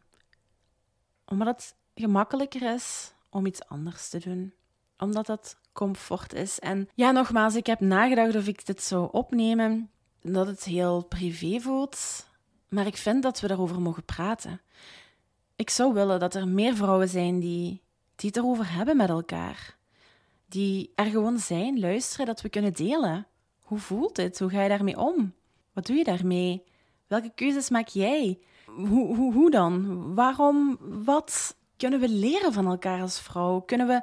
Omdat 1.26 1.48
het 1.48 1.76
gemakkelijker 1.96 2.74
is 2.74 3.14
om 3.30 3.46
iets 3.46 3.66
anders 3.66 4.10
te 4.10 4.20
doen. 4.20 4.54
Omdat 4.98 5.28
het 5.28 5.58
comfort 5.74 6.34
is. 6.34 6.60
En 6.60 6.90
ja, 6.96 7.12
nogmaals, 7.12 7.56
ik 7.56 7.66
heb 7.66 7.80
nagedacht 7.80 8.36
of 8.36 8.48
ik 8.48 8.66
dit 8.66 8.84
zou 8.84 9.10
opnemen. 9.12 9.92
Dat 10.24 10.48
het 10.48 10.64
heel 10.64 11.04
privé 11.04 11.60
voelt. 11.60 12.28
Maar 12.70 12.86
ik 12.86 12.98
vind 12.98 13.24
dat 13.24 13.40
we 13.40 13.48
daarover 13.48 13.82
mogen 13.82 14.06
praten. 14.06 14.62
Ik 15.56 15.70
zou 15.70 15.94
willen 15.94 16.20
dat 16.20 16.36
er 16.36 16.48
meer 16.48 16.76
vrouwen 16.76 17.10
zijn 17.10 17.40
die, 17.40 17.82
die 18.16 18.30
het 18.30 18.38
erover 18.38 18.74
hebben 18.74 18.98
met 18.98 19.10
elkaar. 19.10 19.78
Die 20.46 20.92
er 20.96 21.06
gewoon 21.06 21.38
zijn, 21.38 21.80
luisteren, 21.80 22.26
dat 22.26 22.42
we 22.42 22.50
kunnen 22.50 22.74
delen. 22.74 23.28
Hoe 23.62 23.80
voelt 23.80 24.18
het? 24.18 24.40
Hoe 24.40 24.50
ga 24.50 24.62
je 24.62 24.70
daarmee 24.70 25.00
om? 25.00 25.34
Wat 25.74 25.86
doe 25.86 25.96
je 25.96 26.04
daarmee? 26.04 26.64
Welke 27.08 27.32
keuzes 27.36 27.70
maak 27.70 27.88
jij? 27.88 28.40
Hoe, 28.66 29.16
hoe, 29.16 29.34
hoe 29.34 29.52
dan? 29.52 30.16
Waarom? 30.16 30.78
Wat 31.04 31.56
kunnen 31.78 32.00
we 32.00 32.10
leren 32.10 32.54
van 32.54 32.68
elkaar 32.68 33.02
als 33.02 33.20
vrouw? 33.20 33.60
Kunnen 33.60 33.88
we 33.88 34.02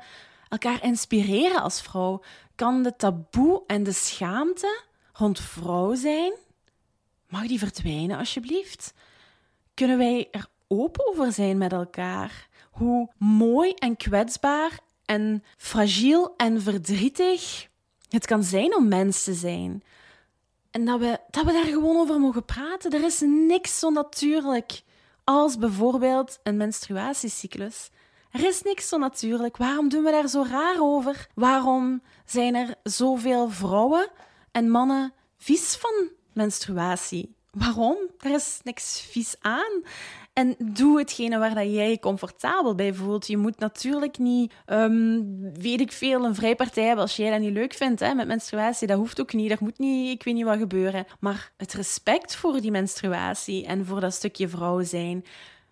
elkaar 0.48 0.84
inspireren 0.84 1.62
als 1.62 1.82
vrouw? 1.82 2.22
Kan 2.54 2.82
de 2.82 2.96
taboe 2.96 3.62
en 3.66 3.82
de 3.82 3.92
schaamte 3.92 4.82
rond 5.20 5.40
vrouw 5.40 5.94
zijn 5.94 6.32
Mag 7.28 7.46
die 7.46 7.58
verdwijnen, 7.58 8.18
alsjeblieft? 8.18 8.94
Kunnen 9.74 9.98
wij 9.98 10.28
er 10.30 10.46
open 10.68 11.08
over 11.08 11.32
zijn 11.32 11.58
met 11.58 11.72
elkaar? 11.72 12.48
Hoe 12.70 13.10
mooi 13.18 13.72
en 13.72 13.96
kwetsbaar 13.96 14.78
en 15.04 15.44
fragiel 15.56 16.34
en 16.36 16.62
verdrietig 16.62 17.68
het 18.08 18.26
kan 18.26 18.42
zijn 18.42 18.76
om 18.76 18.88
mens 18.88 19.24
te 19.24 19.34
zijn. 19.34 19.82
En 20.70 20.84
dat 20.84 21.00
we, 21.00 21.18
dat 21.30 21.44
we 21.44 21.52
daar 21.52 21.64
gewoon 21.64 21.96
over 21.96 22.20
mogen 22.20 22.44
praten. 22.44 22.90
Er 22.90 23.04
is 23.04 23.20
niks 23.20 23.78
zo 23.78 23.90
natuurlijk 23.90 24.82
als 25.24 25.58
bijvoorbeeld 25.58 26.38
een 26.42 26.56
menstruatiecyclus. 26.56 27.90
Er 28.30 28.44
is 28.44 28.62
niks 28.62 28.88
zo 28.88 28.98
natuurlijk. 28.98 29.56
Waarom 29.56 29.88
doen 29.88 30.04
we 30.04 30.10
daar 30.10 30.28
zo 30.28 30.44
raar 30.50 30.76
over? 30.80 31.28
Waarom 31.34 32.02
zijn 32.24 32.54
er 32.54 32.74
zoveel 32.82 33.50
vrouwen 33.50 34.10
en 34.52 34.70
mannen 34.70 35.12
vies 35.38 35.76
van 35.76 36.08
menstruatie. 36.32 37.34
Waarom? 37.50 37.96
Er 38.18 38.34
is 38.34 38.60
niks 38.62 39.00
vies 39.10 39.36
aan. 39.40 39.82
En 40.32 40.54
doe 40.58 40.98
hetgene 40.98 41.38
waar 41.38 41.54
dat 41.54 41.72
jij 41.72 41.90
je 41.90 41.98
comfortabel 41.98 42.74
bij 42.74 42.94
voelt. 42.94 43.26
Je 43.26 43.36
moet 43.36 43.58
natuurlijk 43.58 44.18
niet, 44.18 44.52
um, 44.66 45.52
weet 45.52 45.80
ik 45.80 45.92
veel, 45.92 46.24
een 46.24 46.34
vrijpartij 46.34 46.84
hebben 46.84 47.04
als 47.04 47.16
jij 47.16 47.30
dat 47.30 47.40
niet 47.40 47.52
leuk 47.52 47.74
vindt. 47.74 48.00
Hè, 48.00 48.14
met 48.14 48.26
menstruatie, 48.26 48.86
dat 48.86 48.98
hoeft 48.98 49.20
ook 49.20 49.32
niet. 49.32 49.50
Er 49.50 49.58
moet 49.60 49.78
niet, 49.78 50.10
ik 50.10 50.22
weet 50.22 50.34
niet 50.34 50.44
wat 50.44 50.58
gebeuren. 50.58 51.06
Maar 51.20 51.52
het 51.56 51.72
respect 51.72 52.36
voor 52.36 52.60
die 52.60 52.70
menstruatie 52.70 53.66
en 53.66 53.86
voor 53.86 54.00
dat 54.00 54.14
stukje 54.14 54.48
vrouw 54.48 54.82
zijn. 54.82 55.24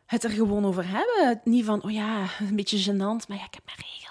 Het 0.07 0.25
er 0.25 0.31
gewoon 0.31 0.64
over 0.64 0.85
hebben. 0.88 1.41
Niet 1.45 1.64
van, 1.64 1.83
oh 1.83 1.91
ja, 1.91 2.27
een 2.41 2.57
beetje 2.57 2.93
gênant, 2.93 3.29
maar 3.29 3.37
ja, 3.37 3.45
ik 3.45 3.55
heb 3.55 3.64
mijn 3.64 3.79
regels. 3.79 4.08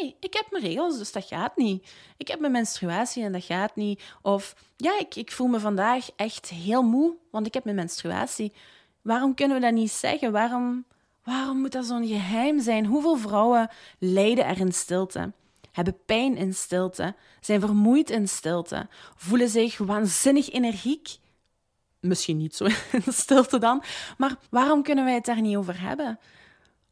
Nee, 0.00 0.16
ik 0.20 0.34
heb 0.34 0.46
mijn 0.50 0.64
regels, 0.64 0.98
dus 0.98 1.12
dat 1.12 1.24
gaat 1.24 1.56
niet. 1.56 1.90
Ik 2.16 2.28
heb 2.28 2.40
mijn 2.40 2.52
menstruatie 2.52 3.24
en 3.24 3.32
dat 3.32 3.44
gaat 3.44 3.76
niet. 3.76 4.02
Of 4.22 4.54
ja, 4.76 4.98
ik, 4.98 5.14
ik 5.14 5.32
voel 5.32 5.46
me 5.46 5.60
vandaag 5.60 6.10
echt 6.16 6.48
heel 6.48 6.82
moe, 6.82 7.14
want 7.30 7.46
ik 7.46 7.54
heb 7.54 7.64
mijn 7.64 7.76
menstruatie. 7.76 8.52
Waarom 9.02 9.34
kunnen 9.34 9.56
we 9.56 9.62
dat 9.62 9.72
niet 9.72 9.90
zeggen? 9.90 10.32
Waarom, 10.32 10.84
waarom 11.24 11.60
moet 11.60 11.72
dat 11.72 11.84
zo'n 11.84 12.06
geheim 12.06 12.60
zijn? 12.60 12.86
Hoeveel 12.86 13.16
vrouwen 13.16 13.70
lijden 13.98 14.46
er 14.46 14.60
in 14.60 14.72
stilte? 14.72 15.32
Hebben 15.72 15.98
pijn 16.06 16.36
in 16.36 16.54
stilte? 16.54 17.14
Zijn 17.40 17.60
vermoeid 17.60 18.10
in 18.10 18.28
stilte? 18.28 18.88
Voelen 19.16 19.48
zich 19.48 19.78
waanzinnig 19.78 20.50
energiek? 20.50 21.18
Misschien 22.00 22.36
niet 22.36 22.56
zo 22.56 22.64
in 23.04 23.12
stilte 23.12 23.58
dan, 23.58 23.82
maar 24.16 24.36
waarom 24.50 24.82
kunnen 24.82 25.04
wij 25.04 25.14
het 25.14 25.24
daar 25.24 25.40
niet 25.40 25.56
over 25.56 25.80
hebben? 25.80 26.18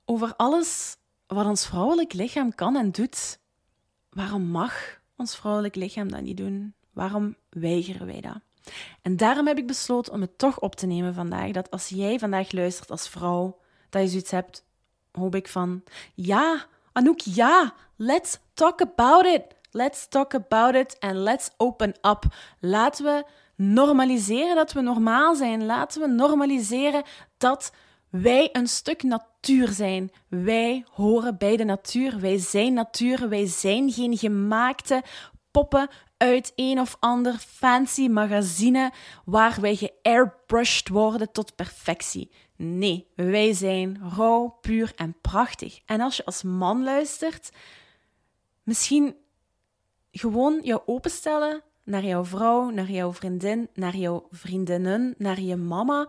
Over 0.05 0.35
alles 0.37 0.97
wat 1.35 1.47
ons 1.47 1.67
vrouwelijk 1.67 2.13
lichaam 2.13 2.55
kan 2.55 2.77
en 2.77 2.91
doet, 2.93 3.39
waarom 4.11 4.43
mag 4.43 5.01
ons 5.17 5.37
vrouwelijk 5.37 5.75
lichaam 5.75 6.11
dat 6.11 6.23
niet 6.23 6.37
doen? 6.37 6.75
Waarom 6.93 7.37
weigeren 7.49 8.07
wij 8.07 8.21
dat? 8.21 8.41
En 9.03 9.17
daarom 9.17 9.47
heb 9.47 9.59
ik 9.59 9.67
besloten 9.67 10.13
om 10.13 10.21
het 10.21 10.39
toch 10.39 10.61
op 10.61 10.75
te 10.75 10.87
nemen 10.87 11.15
vandaag. 11.15 11.51
Dat 11.51 11.71
als 11.71 11.89
jij 11.89 12.19
vandaag 12.19 12.53
luistert 12.53 12.91
als 12.91 13.09
vrouw, 13.09 13.59
dat 13.91 14.03
je 14.03 14.09
zoiets 14.09 14.31
hebt, 14.31 14.65
hoop 15.13 15.35
ik 15.35 15.49
van, 15.49 15.83
ja, 16.15 16.67
Anouk, 16.93 17.21
ja, 17.21 17.75
let's 17.97 18.39
talk 18.55 18.81
about 18.81 19.25
it. 19.25 19.43
Let's 19.71 20.09
talk 20.09 20.35
about 20.35 20.75
it 20.75 20.97
and 21.01 21.15
let's 21.15 21.51
open 21.57 21.95
up. 22.03 22.25
Laten 22.61 23.05
we 23.05 23.25
normaliseren 23.57 24.57
dat 24.57 24.73
we 24.73 24.81
normaal 24.81 25.35
zijn. 25.35 25.67
Laten 25.67 26.01
we 26.01 26.07
normaliseren 26.07 27.03
dat 27.39 27.73
wij 28.11 28.49
een 28.53 28.67
stuk 28.67 29.03
natuur 29.03 29.69
zijn. 29.69 30.11
Wij 30.29 30.85
horen 30.91 31.39
bij 31.39 31.57
de 31.57 31.65
natuur. 31.65 32.21
Wij 32.21 32.39
zijn 32.39 32.73
natuur. 32.73 33.29
Wij 33.29 33.47
zijn 33.47 33.91
geen 33.93 34.17
gemaakte 34.17 35.03
poppen 35.51 35.89
uit 36.17 36.53
een 36.57 36.81
of 36.81 36.97
ander 36.99 37.39
fancy 37.39 38.09
magazine 38.09 38.93
waar 39.25 39.61
wij 39.61 39.77
geairbrushed 39.77 40.89
worden 40.89 41.33
tot 41.33 41.57
perfectie. 41.57 42.31
Nee, 42.57 43.07
wij 43.15 43.53
zijn 43.53 44.01
rauw, 44.17 44.59
puur 44.61 44.93
en 44.97 45.17
prachtig. 45.21 45.81
En 45.87 46.01
als 46.01 46.17
je 46.17 46.25
als 46.25 46.43
man 46.43 46.85
luistert, 46.85 47.51
misschien 48.63 49.15
gewoon 50.13 50.61
jou 50.63 50.81
openstellen 50.87 51.63
naar 51.85 52.05
jouw 52.05 52.25
vrouw, 52.25 52.71
naar 52.71 52.91
jouw 52.91 53.13
vriendin, 53.13 53.69
naar 53.75 53.97
jouw 53.97 54.27
vriendinnen, 54.31 55.15
naar 55.19 55.41
je 55.41 55.57
mama 55.57 56.09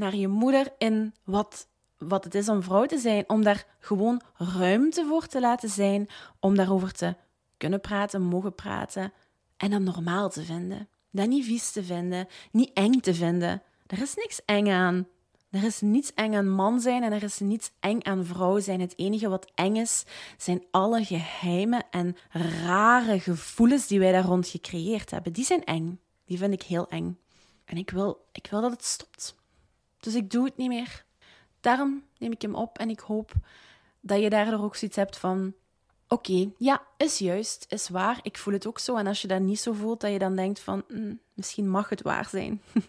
naar 0.00 0.16
je 0.16 0.28
moeder 0.28 0.72
in 0.78 1.14
wat, 1.24 1.68
wat 1.98 2.24
het 2.24 2.34
is 2.34 2.48
om 2.48 2.62
vrouw 2.62 2.86
te 2.86 2.98
zijn. 2.98 3.24
Om 3.28 3.42
daar 3.42 3.66
gewoon 3.78 4.20
ruimte 4.36 5.06
voor 5.08 5.26
te 5.26 5.40
laten 5.40 5.68
zijn. 5.68 6.08
Om 6.40 6.54
daarover 6.56 6.92
te 6.92 7.14
kunnen 7.56 7.80
praten, 7.80 8.22
mogen 8.22 8.54
praten. 8.54 9.12
En 9.56 9.70
dat 9.70 9.80
normaal 9.80 10.30
te 10.30 10.44
vinden. 10.44 10.88
Dat 11.10 11.28
niet 11.28 11.44
vies 11.44 11.70
te 11.70 11.84
vinden, 11.84 12.28
niet 12.50 12.70
eng 12.74 13.00
te 13.00 13.14
vinden. 13.14 13.62
Er 13.86 14.02
is 14.02 14.14
niks 14.14 14.40
eng 14.44 14.68
aan. 14.68 15.06
Er 15.50 15.64
is 15.64 15.80
niets 15.80 16.14
eng 16.14 16.34
aan 16.34 16.48
man 16.48 16.80
zijn 16.80 17.02
en 17.02 17.12
er 17.12 17.22
is 17.22 17.38
niets 17.38 17.70
eng 17.80 18.04
aan 18.04 18.24
vrouw 18.24 18.60
zijn. 18.60 18.80
Het 18.80 18.98
enige 18.98 19.28
wat 19.28 19.50
eng 19.54 19.76
is, 19.76 20.04
zijn 20.36 20.64
alle 20.70 21.04
geheime 21.04 21.82
en 21.90 22.16
rare 22.64 23.20
gevoelens 23.20 23.86
die 23.86 23.98
wij 23.98 24.12
daar 24.12 24.24
rond 24.24 24.48
gecreëerd 24.48 25.10
hebben. 25.10 25.32
Die 25.32 25.44
zijn 25.44 25.64
eng. 25.64 26.00
Die 26.24 26.38
vind 26.38 26.52
ik 26.52 26.62
heel 26.62 26.88
eng. 26.88 27.18
En 27.64 27.76
ik 27.76 27.90
wil, 27.90 28.26
ik 28.32 28.46
wil 28.50 28.60
dat 28.60 28.70
het 28.70 28.84
stopt. 28.84 29.34
Dus 30.00 30.14
ik 30.14 30.30
doe 30.30 30.44
het 30.44 30.56
niet 30.56 30.68
meer. 30.68 31.04
Daarom 31.60 32.04
neem 32.18 32.32
ik 32.32 32.42
hem 32.42 32.54
op 32.54 32.78
en 32.78 32.90
ik 32.90 33.00
hoop 33.00 33.32
dat 34.00 34.20
je 34.20 34.30
daardoor 34.30 34.64
ook 34.64 34.76
zoiets 34.76 34.96
hebt 34.96 35.16
van: 35.16 35.54
oké, 36.08 36.50
ja, 36.58 36.82
is 36.96 37.18
juist, 37.18 37.66
is 37.68 37.88
waar, 37.88 38.18
ik 38.22 38.38
voel 38.38 38.54
het 38.54 38.66
ook 38.66 38.78
zo. 38.78 38.96
En 38.96 39.06
als 39.06 39.22
je 39.22 39.28
dat 39.28 39.40
niet 39.40 39.60
zo 39.60 39.72
voelt, 39.72 40.00
dat 40.00 40.12
je 40.12 40.18
dan 40.18 40.36
denkt 40.36 40.60
van: 40.60 40.84
mm, 40.88 41.20
misschien 41.34 41.68
mag 41.68 41.88
het 41.88 42.02
waar 42.02 42.28
zijn. 42.28 42.62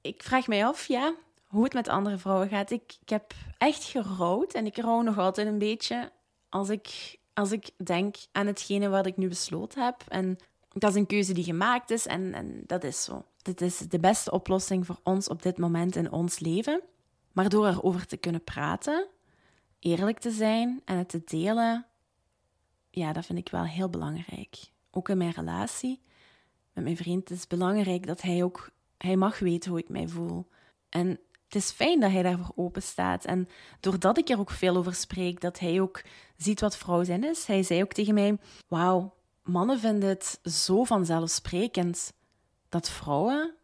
ik 0.00 0.22
vraag 0.22 0.46
mij 0.46 0.66
af, 0.66 0.86
ja, 0.86 1.14
hoe 1.46 1.64
het 1.64 1.72
met 1.72 1.88
andere 1.88 2.18
vrouwen 2.18 2.48
gaat. 2.48 2.70
Ik, 2.70 2.96
ik 3.00 3.08
heb 3.08 3.34
echt 3.58 3.84
gerouwd 3.84 4.52
en 4.52 4.66
ik 4.66 4.76
rouw 4.76 5.00
nog 5.00 5.18
altijd 5.18 5.46
een 5.46 5.58
beetje 5.58 6.12
als 6.48 6.68
ik, 6.68 7.18
als 7.34 7.52
ik 7.52 7.70
denk 7.84 8.16
aan 8.32 8.46
hetgene 8.46 8.88
wat 8.88 9.06
ik 9.06 9.16
nu 9.16 9.28
besloten 9.28 9.84
heb. 9.84 10.04
En 10.08 10.38
dat 10.72 10.90
is 10.90 10.96
een 10.96 11.06
keuze 11.06 11.32
die 11.32 11.44
gemaakt 11.44 11.90
is 11.90 12.06
en, 12.06 12.34
en 12.34 12.62
dat 12.66 12.84
is 12.84 13.04
zo. 13.04 13.24
Dit 13.48 13.60
is 13.60 13.78
de 13.78 13.98
beste 13.98 14.30
oplossing 14.30 14.86
voor 14.86 15.00
ons 15.02 15.28
op 15.28 15.42
dit 15.42 15.58
moment 15.58 15.96
in 15.96 16.12
ons 16.12 16.38
leven. 16.38 16.82
Maar 17.32 17.48
door 17.48 17.66
erover 17.66 18.06
te 18.06 18.16
kunnen 18.16 18.44
praten, 18.44 19.06
eerlijk 19.78 20.18
te 20.18 20.30
zijn 20.30 20.82
en 20.84 20.96
het 20.96 21.08
te 21.08 21.22
delen, 21.24 21.86
ja, 22.90 23.12
dat 23.12 23.26
vind 23.26 23.38
ik 23.38 23.48
wel 23.48 23.64
heel 23.64 23.88
belangrijk. 23.88 24.56
Ook 24.90 25.08
in 25.08 25.18
mijn 25.18 25.30
relatie 25.30 26.02
met 26.72 26.84
mijn 26.84 26.96
vriend 26.96 27.30
is 27.30 27.40
het 27.40 27.48
belangrijk 27.48 28.06
dat 28.06 28.22
hij 28.22 28.42
ook 28.42 28.70
Hij 28.98 29.16
mag 29.16 29.38
weten 29.38 29.70
hoe 29.70 29.80
ik 29.80 29.88
mij 29.88 30.08
voel. 30.08 30.48
En 30.88 31.08
het 31.44 31.54
is 31.54 31.70
fijn 31.70 32.00
dat 32.00 32.10
hij 32.10 32.22
daarvoor 32.22 32.52
open 32.54 32.82
staat. 32.82 33.24
En 33.24 33.48
doordat 33.80 34.18
ik 34.18 34.28
er 34.28 34.38
ook 34.38 34.50
veel 34.50 34.76
over 34.76 34.94
spreek, 34.94 35.40
dat 35.40 35.58
hij 35.58 35.80
ook 35.80 36.02
ziet 36.36 36.60
wat 36.60 36.76
vrouw 36.76 37.04
zijn 37.04 37.24
is. 37.24 37.46
Hij 37.46 37.62
zei 37.62 37.82
ook 37.82 37.92
tegen 37.92 38.14
mij: 38.14 38.38
Wauw, 38.66 39.14
mannen 39.42 39.80
vinden 39.80 40.08
het 40.08 40.40
zo 40.42 40.84
vanzelfsprekend 40.84 42.16
dat 42.68 42.90
vrouwen 42.90 43.54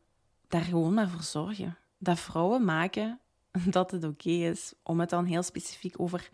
daar 0.48 0.62
gewoon 0.62 0.94
maar 0.94 1.08
voor 1.08 1.22
zorgen. 1.22 1.76
Dat 1.98 2.18
vrouwen 2.18 2.64
maken 2.64 3.20
dat 3.76 3.90
het 3.90 4.04
oké 4.04 4.30
is, 4.30 4.72
om 4.82 5.00
het 5.00 5.10
dan 5.10 5.24
heel 5.24 5.42
specifiek 5.42 6.00
over 6.00 6.28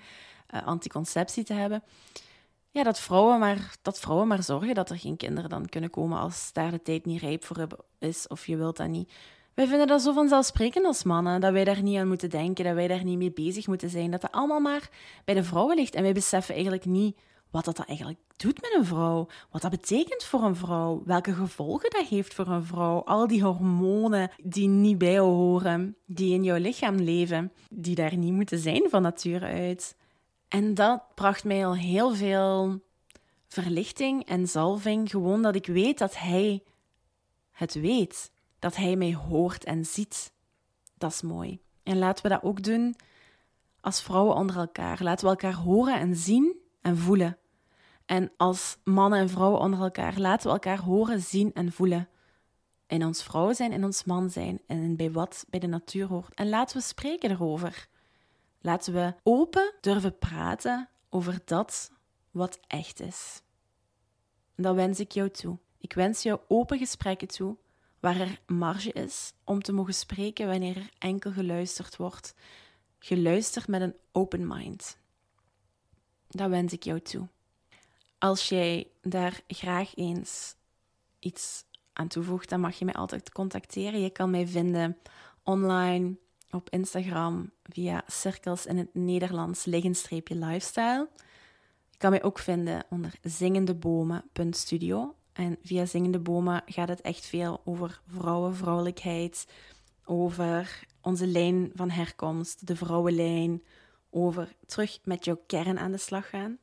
uh, 0.54 0.66
anticonceptie 0.66 1.44
te 1.44 1.52
hebben. 1.52 1.82
Ja, 2.70 2.82
dat 2.82 3.00
vrouwen, 3.00 3.38
maar, 3.38 3.76
dat 3.82 4.00
vrouwen 4.00 4.28
maar 4.28 4.42
zorgen 4.42 4.74
dat 4.74 4.90
er 4.90 4.98
geen 4.98 5.16
kinderen 5.16 5.50
dan 5.50 5.68
kunnen 5.68 5.90
komen 5.90 6.18
als 6.18 6.52
daar 6.52 6.70
de 6.70 6.82
tijd 6.82 7.04
niet 7.04 7.20
rijp 7.20 7.44
voor 7.44 7.66
is 7.98 8.28
of 8.28 8.46
je 8.46 8.56
wilt 8.56 8.76
dat 8.76 8.88
niet. 8.88 9.12
Wij 9.54 9.66
vinden 9.66 9.86
dat 9.86 10.02
zo 10.02 10.12
vanzelfsprekend 10.12 10.84
als 10.84 11.02
mannen, 11.02 11.40
dat 11.40 11.52
wij 11.52 11.64
daar 11.64 11.82
niet 11.82 11.98
aan 11.98 12.08
moeten 12.08 12.30
denken, 12.30 12.64
dat 12.64 12.74
wij 12.74 12.88
daar 12.88 13.04
niet 13.04 13.18
mee 13.18 13.32
bezig 13.32 13.66
moeten 13.66 13.90
zijn, 13.90 14.10
dat 14.10 14.22
het 14.22 14.32
allemaal 14.32 14.60
maar 14.60 14.90
bij 15.24 15.34
de 15.34 15.44
vrouwen 15.44 15.76
ligt. 15.76 15.94
En 15.94 16.02
wij 16.02 16.12
beseffen 16.12 16.54
eigenlijk 16.54 16.84
niet 16.84 17.16
wat 17.50 17.64
dat 17.64 17.78
eigenlijk 17.78 18.18
doet 18.36 18.60
met 18.60 18.74
een 18.74 18.84
vrouw, 18.84 19.26
wat 19.50 19.62
dat 19.62 19.70
betekent 19.70 20.24
voor 20.24 20.42
een 20.42 20.56
vrouw, 20.56 21.02
welke 21.04 21.32
gevolgen 21.32 21.90
dat 21.90 22.06
heeft 22.06 22.34
voor 22.34 22.46
een 22.46 22.64
vrouw, 22.64 23.04
al 23.04 23.26
die 23.26 23.42
hormonen 23.42 24.30
die 24.42 24.68
niet 24.68 24.98
bij 24.98 25.12
jou 25.12 25.28
horen, 25.28 25.96
die 26.06 26.34
in 26.34 26.44
jouw 26.44 26.58
lichaam 26.58 26.96
leven, 26.96 27.52
die 27.70 27.94
daar 27.94 28.16
niet 28.16 28.32
moeten 28.32 28.58
zijn 28.58 28.86
van 28.90 29.02
nature 29.02 29.46
uit. 29.46 29.96
En 30.48 30.74
dat 30.74 31.02
bracht 31.14 31.44
mij 31.44 31.66
al 31.66 31.76
heel 31.76 32.14
veel 32.14 32.80
verlichting 33.48 34.24
en 34.24 34.48
zalving, 34.48 35.10
gewoon 35.10 35.42
dat 35.42 35.54
ik 35.54 35.66
weet 35.66 35.98
dat 35.98 36.18
hij 36.18 36.62
het 37.50 37.74
weet, 37.74 38.30
dat 38.58 38.76
hij 38.76 38.96
mij 38.96 39.14
hoort 39.14 39.64
en 39.64 39.84
ziet. 39.84 40.32
Dat 40.98 41.10
is 41.10 41.22
mooi. 41.22 41.60
En 41.82 41.98
laten 41.98 42.22
we 42.22 42.28
dat 42.28 42.42
ook 42.42 42.62
doen 42.62 42.96
als 43.80 44.02
vrouwen 44.02 44.34
onder 44.34 44.56
elkaar. 44.56 45.02
Laten 45.02 45.24
we 45.24 45.30
elkaar 45.30 45.54
horen 45.54 46.00
en 46.00 46.16
zien 46.16 46.56
en 46.80 46.96
voelen. 46.96 47.38
En 48.10 48.32
als 48.36 48.76
mannen 48.84 49.18
en 49.18 49.28
vrouwen 49.28 49.60
onder 49.60 49.80
elkaar 49.80 50.18
laten 50.18 50.46
we 50.46 50.52
elkaar 50.52 50.80
horen, 50.80 51.20
zien 51.20 51.52
en 51.54 51.72
voelen. 51.72 52.08
In 52.86 53.04
ons 53.04 53.22
vrouw 53.22 53.52
zijn, 53.52 53.72
in 53.72 53.84
ons 53.84 54.04
man 54.04 54.30
zijn 54.30 54.60
en 54.66 54.96
bij 54.96 55.10
wat 55.10 55.44
bij 55.48 55.60
de 55.60 55.66
natuur 55.66 56.06
hoort. 56.06 56.34
En 56.34 56.48
laten 56.48 56.76
we 56.76 56.82
spreken 56.82 57.30
erover. 57.30 57.88
Laten 58.60 58.92
we 58.92 59.14
open 59.22 59.72
durven 59.80 60.18
praten 60.18 60.88
over 61.08 61.38
dat 61.44 61.92
wat 62.30 62.58
echt 62.66 63.00
is. 63.00 63.42
En 64.54 64.62
dat 64.62 64.74
wens 64.74 65.00
ik 65.00 65.12
jou 65.12 65.30
toe. 65.30 65.58
Ik 65.78 65.92
wens 65.92 66.22
jou 66.22 66.40
open 66.48 66.78
gesprekken 66.78 67.28
toe, 67.28 67.56
waar 68.00 68.20
er 68.20 68.40
marge 68.46 68.92
is 68.92 69.32
om 69.44 69.62
te 69.62 69.72
mogen 69.72 69.94
spreken 69.94 70.46
wanneer 70.46 70.76
er 70.76 70.90
enkel 70.98 71.32
geluisterd 71.32 71.96
wordt. 71.96 72.34
Geluisterd 72.98 73.68
met 73.68 73.80
een 73.80 73.96
open 74.12 74.46
mind. 74.46 74.98
Dat 76.28 76.50
wens 76.50 76.72
ik 76.72 76.82
jou 76.82 77.00
toe. 77.00 77.28
Als 78.20 78.48
jij 78.48 78.90
daar 79.02 79.40
graag 79.48 79.96
eens 79.96 80.54
iets 81.18 81.64
aan 81.92 82.08
toevoegt, 82.08 82.48
dan 82.48 82.60
mag 82.60 82.78
je 82.78 82.84
mij 82.84 82.94
altijd 82.94 83.32
contacteren. 83.32 84.00
Je 84.00 84.10
kan 84.10 84.30
mij 84.30 84.46
vinden 84.46 84.98
online 85.42 86.16
op 86.50 86.70
Instagram 86.70 87.50
via 87.62 88.02
cirkels 88.06 88.66
in 88.66 88.78
het 88.78 88.94
Nederlands 88.94 89.64
liggenstreepje 89.64 90.34
lifestyle. 90.34 91.08
Je 91.90 91.96
kan 91.96 92.10
mij 92.10 92.22
ook 92.22 92.38
vinden 92.38 92.84
onder 92.90 93.12
zingendebomen.studio. 93.22 95.14
En 95.32 95.58
via 95.62 95.86
Zingende 95.86 96.20
Bomen 96.20 96.62
gaat 96.66 96.88
het 96.88 97.00
echt 97.00 97.26
veel 97.26 97.60
over 97.64 98.00
vrouwen, 98.06 98.54
vrouwelijkheid, 98.54 99.46
over 100.04 100.84
onze 101.00 101.26
lijn 101.26 101.70
van 101.74 101.90
herkomst, 101.90 102.66
de 102.66 102.76
vrouwenlijn, 102.76 103.62
over 104.10 104.56
terug 104.66 104.98
met 105.04 105.24
jouw 105.24 105.42
kern 105.46 105.78
aan 105.78 105.92
de 105.92 105.98
slag 105.98 106.28
gaan. 106.28 106.58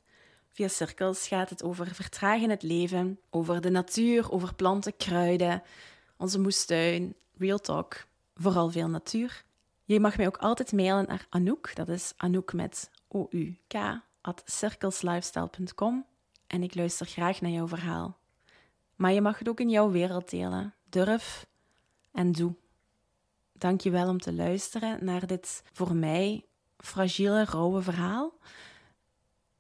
Via 0.58 0.67
cirkels 0.67 1.28
gaat 1.28 1.50
het 1.50 1.63
over 1.63 1.88
vertragen 1.88 2.43
in 2.43 2.50
het 2.50 2.63
leven, 2.63 3.20
over 3.30 3.62
de 3.62 3.70
natuur, 3.70 4.32
over 4.32 4.56
planten, 4.56 4.98
kruiden, 4.98 5.63
onze 6.17 6.39
moestuin, 6.39 7.15
real 7.38 7.60
talk, 7.60 8.08
vooral 8.36 8.72
veel 8.72 8.88
natuur. 8.88 9.46
Je 9.84 10.00
mag 10.00 10.17
mij 10.17 10.28
ook 10.28 10.38
altijd 10.38 10.72
mailen 10.72 11.08
naar 11.08 11.26
Anouk, 11.30 11.76
dat 11.76 11.89
is 11.89 12.13
Anouk 12.15 12.54
met 12.54 12.89
O-U-K, 13.08 13.74
at 14.22 14.41
cirkelslifestyle.com 14.46 16.06
en 16.48 16.63
ik 16.63 16.76
luister 16.76 17.06
graag 17.06 17.41
naar 17.41 17.52
jouw 17.52 17.67
verhaal. 17.67 18.17
Maar 18.96 19.13
je 19.13 19.22
mag 19.22 19.39
het 19.39 19.50
ook 19.50 19.60
in 19.60 19.70
jouw 19.70 19.91
wereld 19.91 20.30
delen. 20.30 20.74
Durf 20.89 21.48
en 22.12 22.32
doe. 22.32 22.56
Dank 23.54 23.82
je 23.82 23.89
wel 23.89 24.10
om 24.10 24.20
te 24.20 24.34
luisteren 24.34 25.06
naar 25.06 25.28
dit 25.28 25.63
voor 25.74 25.96
mij 25.96 26.46
fragiele, 26.78 27.46
rauwe 27.46 27.82
verhaal. 27.82 28.34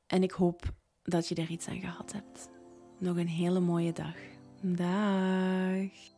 En 0.07 0.23
ik 0.23 0.31
hoop 0.31 0.75
dat 1.07 1.27
je 1.27 1.35
er 1.35 1.49
iets 1.49 1.67
aan 1.67 1.79
gehad 1.79 2.11
hebt. 2.11 2.49
Nog 2.97 3.17
een 3.17 3.27
hele 3.27 3.59
mooie 3.59 3.93
dag. 3.93 4.15
Dag. 4.61 6.16